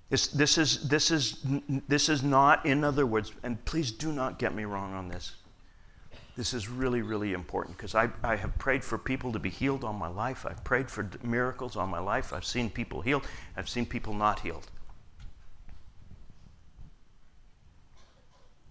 This, 0.09 0.29
this, 0.29 0.57
is, 0.57 0.89
this, 0.89 1.11
is, 1.11 1.45
this 1.89 2.09
is 2.09 2.23
not, 2.23 2.65
in 2.65 2.85
other 2.85 3.07
words, 3.07 3.33
and 3.43 3.63
please 3.65 3.91
do 3.91 4.13
not 4.13 4.39
get 4.39 4.55
me 4.55 4.65
wrong 4.65 4.95
on 4.95 5.09
this. 5.09 5.35
This 6.37 6.53
is 6.53 6.69
really, 6.69 7.01
really 7.01 7.33
important 7.33 7.79
because 7.79 7.95
I, 7.95 8.11
I 8.23 8.37
have 8.37 8.57
prayed 8.59 8.85
for 8.85 8.99
people 8.99 9.33
to 9.33 9.39
be 9.39 9.49
healed 9.49 9.85
all 9.85 9.95
my 9.95 10.09
life. 10.09 10.45
I've 10.45 10.63
prayed 10.65 10.91
for 10.91 11.09
miracles 11.23 11.77
all 11.77 11.87
my 11.87 11.99
life. 11.99 12.35
I've 12.35 12.45
seen 12.45 12.69
people 12.69 13.01
healed. 13.01 13.27
I've 13.57 13.69
seen 13.69 13.87
people 13.87 14.13
not 14.13 14.41
healed. 14.41 14.67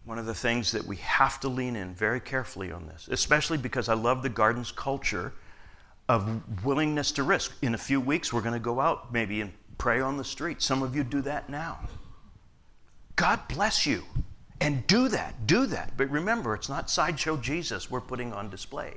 One 0.05 0.19
of 0.19 0.27
the 0.27 0.35
things 0.35 0.71
that 0.73 0.85
we 0.85 0.97
have 0.97 1.39
to 1.39 1.49
lean 1.49 1.75
in 1.75 1.95
very 1.95 2.19
carefully 2.19 2.71
on 2.71 2.85
this, 2.85 3.07
especially 3.09 3.57
because 3.57 3.89
I 3.89 3.95
love 3.95 4.21
the 4.21 4.29
garden's 4.29 4.71
culture 4.71 5.33
of 6.07 6.63
willingness 6.63 7.11
to 7.13 7.23
risk. 7.23 7.51
In 7.63 7.73
a 7.73 7.79
few 7.79 7.99
weeks, 7.99 8.31
we're 8.31 8.41
going 8.41 8.53
to 8.53 8.59
go 8.59 8.79
out 8.79 9.11
maybe 9.11 9.41
and 9.41 9.51
pray 9.79 10.01
on 10.01 10.17
the 10.17 10.23
street. 10.23 10.61
Some 10.61 10.83
of 10.83 10.95
you 10.95 11.03
do 11.03 11.21
that 11.21 11.49
now. 11.49 11.79
God 13.15 13.39
bless 13.47 13.87
you. 13.87 14.03
And 14.61 14.85
do 14.87 15.09
that, 15.09 15.47
do 15.47 15.65
that. 15.67 15.93
But 15.97 16.09
remember, 16.09 16.53
it's 16.53 16.69
not 16.69 16.89
sideshow 16.89 17.37
Jesus 17.37 17.91
we're 17.91 18.01
putting 18.01 18.33
on 18.33 18.49
display. 18.49 18.95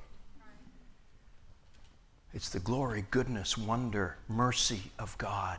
It's 2.33 2.51
the 2.51 2.61
glory, 2.61 3.05
goodness, 3.11 3.57
wonder, 3.59 4.17
mercy 4.29 4.93
of 4.99 5.17
God 5.19 5.59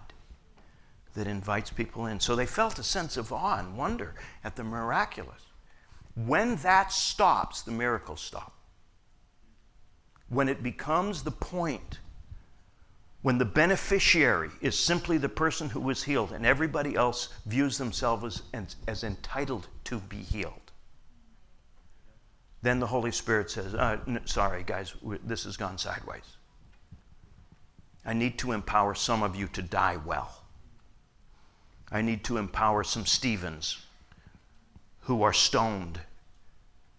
that 1.16 1.28
invites 1.28 1.72
people 1.72 2.06
in. 2.06 2.20
So 2.20 2.36
they 2.36 2.46
felt 2.46 2.80
a 2.80 2.84
sense 2.84 3.18
of 3.18 3.34
awe 3.34 3.60
and 3.60 3.76
wonder 3.76 4.14
at 4.44 4.56
the 4.56 4.64
miraculous. 4.64 5.42
When 6.16 6.56
that 6.58 6.92
stops, 6.92 7.62
the 7.62 7.72
miracles 7.72 8.22
stop. 8.22 8.54
When 10.30 10.48
it 10.48 10.62
becomes 10.62 11.24
the 11.24 11.32
point 11.32 12.00
when 13.22 13.38
the 13.38 13.46
beneficiary 13.46 14.50
is 14.62 14.80
simply 14.80 15.18
the 15.18 15.30
person 15.30 15.70
who 15.70 15.82
was 15.82 16.04
healed 16.04 16.32
and 16.32 16.46
everybody 16.46 16.96
else 16.96 17.30
views 17.46 17.78
themselves 17.78 18.44
as, 18.54 18.76
as 18.88 19.04
entitled 19.04 19.68
to 19.84 20.00
be 20.00 20.18
healed, 20.18 20.72
then 22.62 22.80
the 22.80 22.88
Holy 22.88 23.12
Spirit 23.12 23.52
says, 23.52 23.74
uh, 23.74 23.98
Sorry, 24.26 24.64
guys, 24.64 24.94
this 25.24 25.44
has 25.44 25.58
gone 25.58 25.78
sideways. 25.78 26.38
I 28.06 28.14
need 28.14 28.38
to 28.40 28.54
empower 28.54 28.96
some 28.96 29.22
of 29.22 29.36
you 29.36 29.48
to 29.50 29.62
die 29.62 29.98
well. 29.98 30.44
I 31.92 32.02
need 32.02 32.24
to 32.26 32.38
empower 32.38 32.84
some 32.84 33.06
Stephens 33.06 33.86
who 35.02 35.24
are 35.24 35.34
stoned 35.34 36.00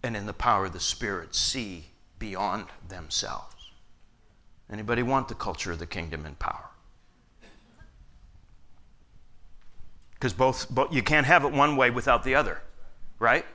and 0.03 0.15
in 0.15 0.25
the 0.25 0.33
power 0.33 0.65
of 0.65 0.73
the 0.73 0.79
Spirit 0.79 1.35
see 1.35 1.85
beyond 2.19 2.65
themselves. 2.87 3.60
Anybody 4.71 5.03
want 5.03 5.27
the 5.27 5.35
culture 5.35 5.71
of 5.71 5.79
the 5.79 5.85
kingdom 5.85 6.25
and 6.25 6.37
power? 6.39 6.69
Because 10.13 10.33
both, 10.33 10.67
you 10.91 11.01
can't 11.01 11.25
have 11.25 11.43
it 11.43 11.51
one 11.51 11.75
way 11.75 11.89
without 11.89 12.23
the 12.23 12.35
other, 12.35 12.61
right? 13.19 13.45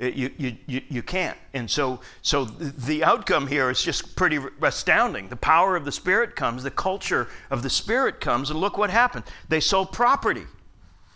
It, 0.00 0.14
you, 0.14 0.30
you, 0.36 0.56
you, 0.66 0.82
you 0.88 1.02
can't. 1.02 1.38
And 1.54 1.70
so, 1.70 2.00
so 2.20 2.44
the 2.44 3.04
outcome 3.04 3.46
here 3.46 3.70
is 3.70 3.80
just 3.80 4.16
pretty 4.16 4.40
astounding. 4.60 5.28
The 5.28 5.36
power 5.36 5.76
of 5.76 5.84
the 5.84 5.92
Spirit 5.92 6.34
comes, 6.34 6.64
the 6.64 6.70
culture 6.70 7.28
of 7.48 7.62
the 7.62 7.70
Spirit 7.70 8.20
comes, 8.20 8.50
and 8.50 8.58
look 8.58 8.76
what 8.76 8.90
happened. 8.90 9.24
They 9.48 9.60
sold 9.60 9.92
property 9.92 10.46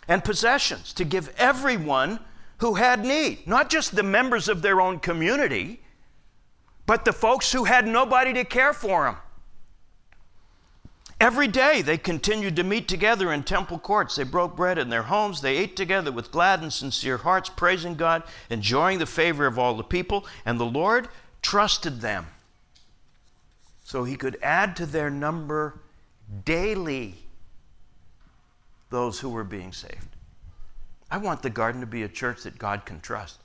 and 0.07 0.23
possessions 0.23 0.93
to 0.93 1.03
give 1.03 1.33
everyone 1.37 2.19
who 2.59 2.75
had 2.75 3.03
need, 3.03 3.45
not 3.45 3.69
just 3.69 3.95
the 3.95 4.03
members 4.03 4.47
of 4.47 4.61
their 4.61 4.79
own 4.79 4.99
community, 4.99 5.81
but 6.89 7.05
the 7.05 7.13
folks 7.13 7.51
who 7.51 7.65
had 7.65 7.85
nobody 7.85 8.33
to 8.33 8.43
care 8.43 8.73
for 8.73 9.03
them. 9.03 9.15
Every 11.21 11.47
day 11.47 11.83
they 11.83 11.99
continued 11.99 12.55
to 12.55 12.63
meet 12.63 12.87
together 12.87 13.31
in 13.31 13.43
temple 13.43 13.77
courts. 13.77 14.15
They 14.15 14.23
broke 14.23 14.55
bread 14.55 14.79
in 14.79 14.89
their 14.89 15.03
homes. 15.03 15.39
They 15.39 15.57
ate 15.57 15.75
together 15.75 16.11
with 16.11 16.31
glad 16.31 16.63
and 16.63 16.73
sincere 16.73 17.17
hearts, 17.17 17.47
praising 17.47 17.93
God, 17.93 18.23
enjoying 18.49 18.97
the 18.97 19.05
favor 19.05 19.45
of 19.45 19.59
all 19.59 19.75
the 19.75 19.83
people. 19.83 20.25
And 20.47 20.59
the 20.59 20.65
Lord 20.65 21.09
trusted 21.43 22.01
them 22.01 22.25
so 23.83 24.03
he 24.03 24.15
could 24.15 24.39
add 24.41 24.75
to 24.77 24.87
their 24.87 25.11
number 25.11 25.81
daily 26.43 27.17
those 28.89 29.19
who 29.19 29.29
were 29.29 29.43
being 29.43 29.73
saved. 29.73 30.15
I 31.11 31.19
want 31.19 31.43
the 31.43 31.51
garden 31.51 31.81
to 31.81 31.87
be 31.87 32.01
a 32.01 32.09
church 32.09 32.41
that 32.41 32.57
God 32.57 32.83
can 32.83 32.99
trust. 32.99 33.37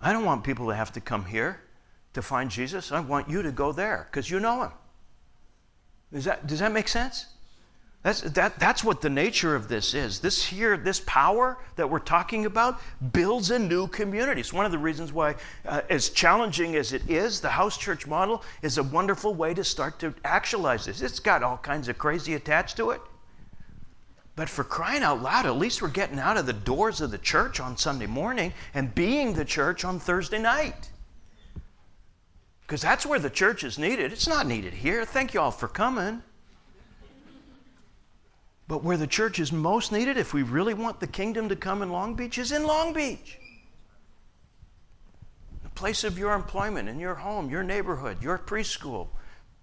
I 0.00 0.12
don't 0.12 0.24
want 0.24 0.44
people 0.44 0.68
to 0.68 0.74
have 0.74 0.92
to 0.92 1.00
come 1.00 1.24
here 1.24 1.60
to 2.14 2.22
find 2.22 2.50
Jesus. 2.50 2.92
I 2.92 3.00
want 3.00 3.28
you 3.28 3.42
to 3.42 3.52
go 3.52 3.72
there 3.72 4.08
because 4.10 4.30
you 4.30 4.40
know 4.40 4.62
him. 4.64 4.72
Does 6.12 6.24
that, 6.24 6.46
does 6.46 6.60
that 6.60 6.72
make 6.72 6.88
sense? 6.88 7.26
That's, 8.04 8.20
that, 8.20 8.58
that's 8.60 8.84
what 8.84 9.00
the 9.00 9.10
nature 9.10 9.56
of 9.56 9.68
this 9.68 9.92
is. 9.92 10.20
This 10.20 10.44
here, 10.44 10.76
this 10.76 11.00
power 11.00 11.58
that 11.74 11.90
we're 11.90 11.98
talking 11.98 12.46
about 12.46 12.80
builds 13.12 13.50
a 13.50 13.58
new 13.58 13.88
community. 13.88 14.40
It's 14.40 14.52
one 14.52 14.64
of 14.64 14.70
the 14.70 14.78
reasons 14.78 15.12
why, 15.12 15.34
uh, 15.66 15.82
as 15.90 16.10
challenging 16.10 16.76
as 16.76 16.92
it 16.92 17.10
is, 17.10 17.40
the 17.40 17.48
house 17.48 17.76
church 17.76 18.06
model 18.06 18.44
is 18.62 18.78
a 18.78 18.84
wonderful 18.84 19.34
way 19.34 19.52
to 19.52 19.64
start 19.64 19.98
to 19.98 20.14
actualize 20.24 20.86
this. 20.86 21.02
It's 21.02 21.18
got 21.18 21.42
all 21.42 21.58
kinds 21.58 21.88
of 21.88 21.98
crazy 21.98 22.34
attached 22.34 22.76
to 22.76 22.92
it. 22.92 23.00
But 24.38 24.48
for 24.48 24.62
crying 24.62 25.02
out 25.02 25.20
loud, 25.20 25.46
at 25.46 25.56
least 25.56 25.82
we're 25.82 25.88
getting 25.88 26.20
out 26.20 26.36
of 26.36 26.46
the 26.46 26.52
doors 26.52 27.00
of 27.00 27.10
the 27.10 27.18
church 27.18 27.58
on 27.58 27.76
Sunday 27.76 28.06
morning 28.06 28.52
and 28.72 28.94
being 28.94 29.32
the 29.32 29.44
church 29.44 29.84
on 29.84 29.98
Thursday 29.98 30.38
night. 30.38 30.90
Because 32.60 32.80
that's 32.80 33.04
where 33.04 33.18
the 33.18 33.30
church 33.30 33.64
is 33.64 33.80
needed. 33.80 34.12
It's 34.12 34.28
not 34.28 34.46
needed 34.46 34.74
here. 34.74 35.04
Thank 35.04 35.34
you 35.34 35.40
all 35.40 35.50
for 35.50 35.66
coming. 35.66 36.22
But 38.68 38.84
where 38.84 38.96
the 38.96 39.08
church 39.08 39.40
is 39.40 39.50
most 39.50 39.90
needed, 39.90 40.16
if 40.16 40.32
we 40.32 40.44
really 40.44 40.72
want 40.72 41.00
the 41.00 41.08
kingdom 41.08 41.48
to 41.48 41.56
come 41.56 41.82
in 41.82 41.90
Long 41.90 42.14
Beach, 42.14 42.38
is 42.38 42.52
in 42.52 42.62
Long 42.62 42.92
Beach. 42.92 43.40
The 45.64 45.70
place 45.70 46.04
of 46.04 46.16
your 46.16 46.34
employment, 46.34 46.88
in 46.88 47.00
your 47.00 47.16
home, 47.16 47.50
your 47.50 47.64
neighborhood, 47.64 48.22
your 48.22 48.38
preschool, 48.38 49.08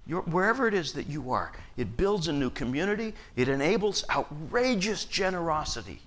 wherever 0.08 0.68
it 0.68 0.74
is 0.74 0.94
that 0.94 1.08
you 1.08 1.32
are, 1.32 1.52
it 1.78 1.98
builds 1.98 2.28
a 2.28 2.34
new 2.34 2.50
community. 2.50 3.14
It 3.36 3.50
enables 3.50 4.04
outrageous 4.10 5.06
generosity. 5.06 6.02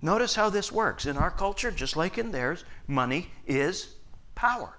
Notice 0.00 0.36
how 0.36 0.48
this 0.48 0.70
works. 0.70 1.06
In 1.06 1.16
our 1.16 1.30
culture, 1.30 1.70
just 1.70 1.96
like 1.96 2.18
in 2.18 2.30
theirs, 2.30 2.64
money 2.86 3.30
is 3.46 3.94
power. 4.34 4.78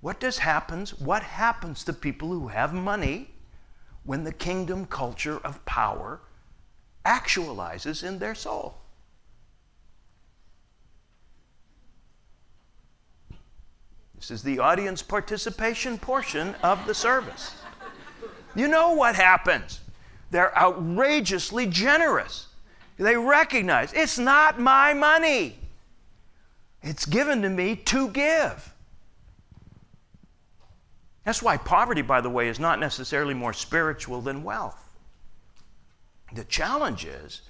What 0.00 0.20
does 0.20 0.38
happens? 0.38 0.98
What 0.98 1.22
happens 1.22 1.84
to 1.84 1.92
people 1.92 2.28
who 2.28 2.48
have 2.48 2.74
money 2.74 3.30
when 4.04 4.24
the 4.24 4.32
kingdom 4.32 4.84
culture 4.84 5.38
of 5.38 5.64
power 5.64 6.20
actualizes 7.06 8.02
in 8.02 8.18
their 8.18 8.34
soul. 8.34 8.81
This 14.22 14.30
is 14.30 14.42
the 14.44 14.60
audience 14.60 15.02
participation 15.02 15.98
portion 15.98 16.54
of 16.62 16.86
the 16.86 16.94
service. 16.94 17.56
You 18.54 18.68
know 18.68 18.92
what 18.92 19.16
happens? 19.16 19.80
They're 20.30 20.56
outrageously 20.56 21.66
generous. 21.66 22.46
They 22.98 23.16
recognize 23.16 23.92
it's 23.92 24.20
not 24.20 24.60
my 24.60 24.94
money, 24.94 25.58
it's 26.82 27.04
given 27.04 27.42
to 27.42 27.48
me 27.48 27.74
to 27.74 28.10
give. 28.10 28.72
That's 31.24 31.42
why 31.42 31.56
poverty, 31.56 32.02
by 32.02 32.20
the 32.20 32.30
way, 32.30 32.46
is 32.46 32.60
not 32.60 32.78
necessarily 32.78 33.34
more 33.34 33.52
spiritual 33.52 34.20
than 34.20 34.44
wealth. 34.44 34.88
The 36.32 36.44
challenge 36.44 37.06
is 37.06 37.40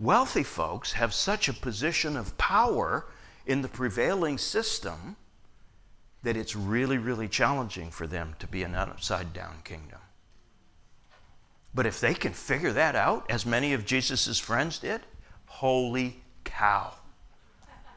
wealthy 0.00 0.42
folks 0.42 0.92
have 0.94 1.14
such 1.14 1.48
a 1.48 1.52
position 1.52 2.16
of 2.16 2.36
power 2.36 3.06
in 3.46 3.62
the 3.62 3.68
prevailing 3.68 4.38
system 4.38 5.14
that 6.26 6.36
it's 6.36 6.56
really, 6.56 6.98
really 6.98 7.28
challenging 7.28 7.88
for 7.88 8.04
them 8.08 8.34
to 8.40 8.48
be 8.48 8.64
an 8.64 8.74
upside 8.74 9.32
down 9.32 9.54
kingdom. 9.62 10.00
But 11.72 11.86
if 11.86 12.00
they 12.00 12.14
can 12.14 12.32
figure 12.32 12.72
that 12.72 12.96
out, 12.96 13.30
as 13.30 13.46
many 13.46 13.72
of 13.72 13.86
Jesus' 13.86 14.40
friends 14.40 14.80
did, 14.80 15.02
holy 15.46 16.24
cow. 16.42 16.94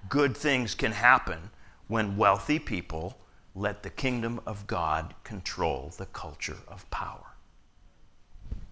Good 0.10 0.38
things 0.38 0.76
can 0.76 0.92
happen 0.92 1.50
when 1.88 2.18
wealthy 2.18 2.60
people 2.60 3.18
let 3.56 3.82
the 3.82 3.90
kingdom 3.90 4.42
of 4.46 4.68
God 4.68 5.16
control 5.24 5.92
the 5.98 6.06
culture 6.06 6.58
of 6.68 6.88
power. 6.92 7.34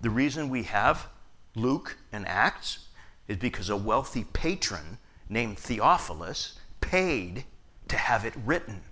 The 0.01 0.11
reason 0.11 0.49
we 0.49 0.63
have 0.63 1.07
Luke 1.55 1.97
and 2.11 2.27
Acts 2.27 2.89
is 3.27 3.37
because 3.37 3.71
a 3.71 3.75
wealthy 3.75 4.23
patron 4.33 4.99
named 5.29 5.57
Theophilus 5.57 6.59
paid 6.79 7.45
to 7.87 7.97
have 7.97 8.23
it 8.23 8.35
written. 8.45 8.83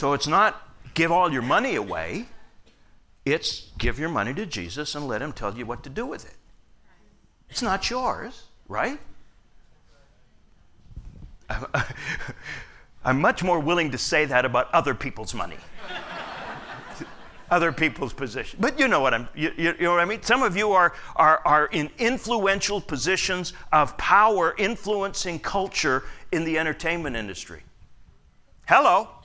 So 0.00 0.14
it's 0.14 0.26
not 0.26 0.66
give 0.94 1.12
all 1.12 1.30
your 1.30 1.42
money 1.42 1.74
away, 1.74 2.24
it's 3.26 3.70
give 3.76 3.98
your 3.98 4.08
money 4.08 4.32
to 4.32 4.46
Jesus 4.46 4.94
and 4.94 5.06
let 5.06 5.20
him 5.20 5.30
tell 5.30 5.54
you 5.54 5.66
what 5.66 5.82
to 5.82 5.90
do 5.90 6.06
with 6.06 6.24
it. 6.24 6.36
It's 7.50 7.60
not 7.60 7.90
yours, 7.90 8.44
right? 8.66 8.98
I'm 13.04 13.20
much 13.20 13.44
more 13.44 13.60
willing 13.60 13.90
to 13.90 13.98
say 13.98 14.24
that 14.24 14.46
about 14.46 14.72
other 14.72 14.94
people's 14.94 15.34
money. 15.34 15.58
other 17.50 17.70
people's 17.70 18.14
position. 18.14 18.58
But 18.58 18.80
you 18.80 18.88
know 18.88 19.02
what 19.02 19.12
I'm 19.12 19.28
you, 19.34 19.52
you, 19.58 19.74
know 19.80 19.90
what 19.90 20.00
I 20.00 20.06
mean? 20.06 20.22
Some 20.22 20.42
of 20.42 20.56
you 20.56 20.72
are, 20.72 20.94
are 21.14 21.42
are 21.44 21.66
in 21.66 21.90
influential 21.98 22.80
positions 22.80 23.52
of 23.70 23.98
power 23.98 24.54
influencing 24.56 25.40
culture 25.40 26.04
in 26.32 26.44
the 26.44 26.58
entertainment 26.58 27.16
industry. 27.16 27.60
Hello. 28.66 29.19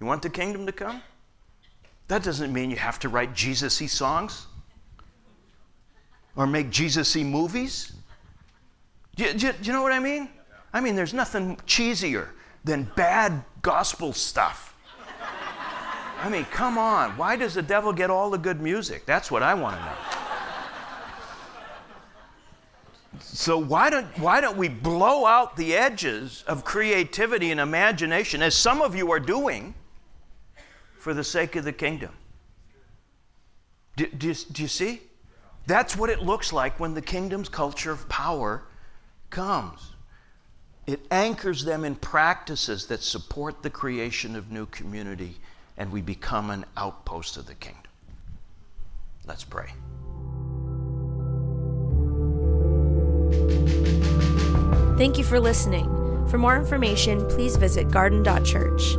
You 0.00 0.06
want 0.06 0.22
the 0.22 0.30
kingdom 0.30 0.66
to 0.66 0.72
come? 0.72 1.02
That 2.08 2.22
doesn't 2.22 2.52
mean 2.52 2.70
you 2.70 2.76
have 2.76 2.98
to 3.00 3.08
write 3.08 3.34
Jesus 3.34 3.80
y 3.80 3.86
songs 3.86 4.46
or 6.36 6.46
make 6.46 6.70
Jesus 6.70 7.16
y 7.16 7.22
movies. 7.22 7.92
Do 9.16 9.24
you, 9.24 9.32
do, 9.32 9.52
you, 9.62 9.72
know 9.72 9.82
what 9.82 9.92
I 9.92 9.98
mean? 9.98 10.28
I 10.72 10.80
mean, 10.80 10.94
there's 10.94 11.14
nothing 11.14 11.56
cheesier 11.66 12.28
than 12.64 12.90
bad 12.96 13.42
gospel 13.62 14.12
stuff. 14.12 14.74
I 16.22 16.28
mean, 16.28 16.44
come 16.46 16.78
on. 16.78 17.16
Why 17.16 17.36
does 17.36 17.54
the 17.54 17.62
devil 17.62 17.92
get 17.92 18.10
all 18.10 18.30
the 18.30 18.38
good 18.38 18.60
music? 18.60 19.06
That's 19.06 19.30
what 19.30 19.42
I 19.42 19.54
want 19.54 19.76
to 19.76 19.84
know. 19.84 19.92
So 23.20 23.58
why 23.58 23.90
don't, 23.90 24.06
why 24.18 24.40
don't 24.40 24.56
we 24.56 24.68
blow 24.68 25.26
out 25.26 25.56
the 25.56 25.74
edges 25.74 26.44
of 26.46 26.64
creativity 26.64 27.50
and 27.50 27.60
imagination, 27.60 28.42
as 28.42 28.54
some 28.54 28.82
of 28.82 28.94
you 28.94 29.10
are 29.12 29.20
doing, 29.20 29.74
for 31.06 31.14
the 31.14 31.22
sake 31.22 31.54
of 31.54 31.62
the 31.62 31.72
kingdom? 31.72 32.10
Do, 33.94 34.06
do, 34.08 34.34
do 34.34 34.62
you 34.62 34.66
see? 34.66 35.00
That's 35.68 35.96
what 35.96 36.10
it 36.10 36.20
looks 36.20 36.52
like 36.52 36.80
when 36.80 36.94
the 36.94 37.00
kingdom's 37.00 37.48
culture 37.48 37.92
of 37.92 38.08
power 38.08 38.64
comes. 39.30 39.92
It 40.88 40.98
anchors 41.12 41.64
them 41.64 41.84
in 41.84 41.94
practices 41.94 42.88
that 42.88 43.04
support 43.04 43.62
the 43.62 43.70
creation 43.70 44.34
of 44.34 44.50
new 44.50 44.66
community, 44.66 45.36
and 45.76 45.92
we 45.92 46.02
become 46.02 46.50
an 46.50 46.64
outpost 46.76 47.36
of 47.36 47.46
the 47.46 47.54
kingdom. 47.54 47.84
Let's 49.26 49.44
pray. 49.44 49.68
Thank 54.98 55.18
you 55.18 55.22
for 55.22 55.38
listening. 55.38 55.86
For 56.26 56.38
more 56.38 56.56
information, 56.56 57.24
please 57.28 57.56
visit 57.56 57.92
garden.church. 57.92 58.96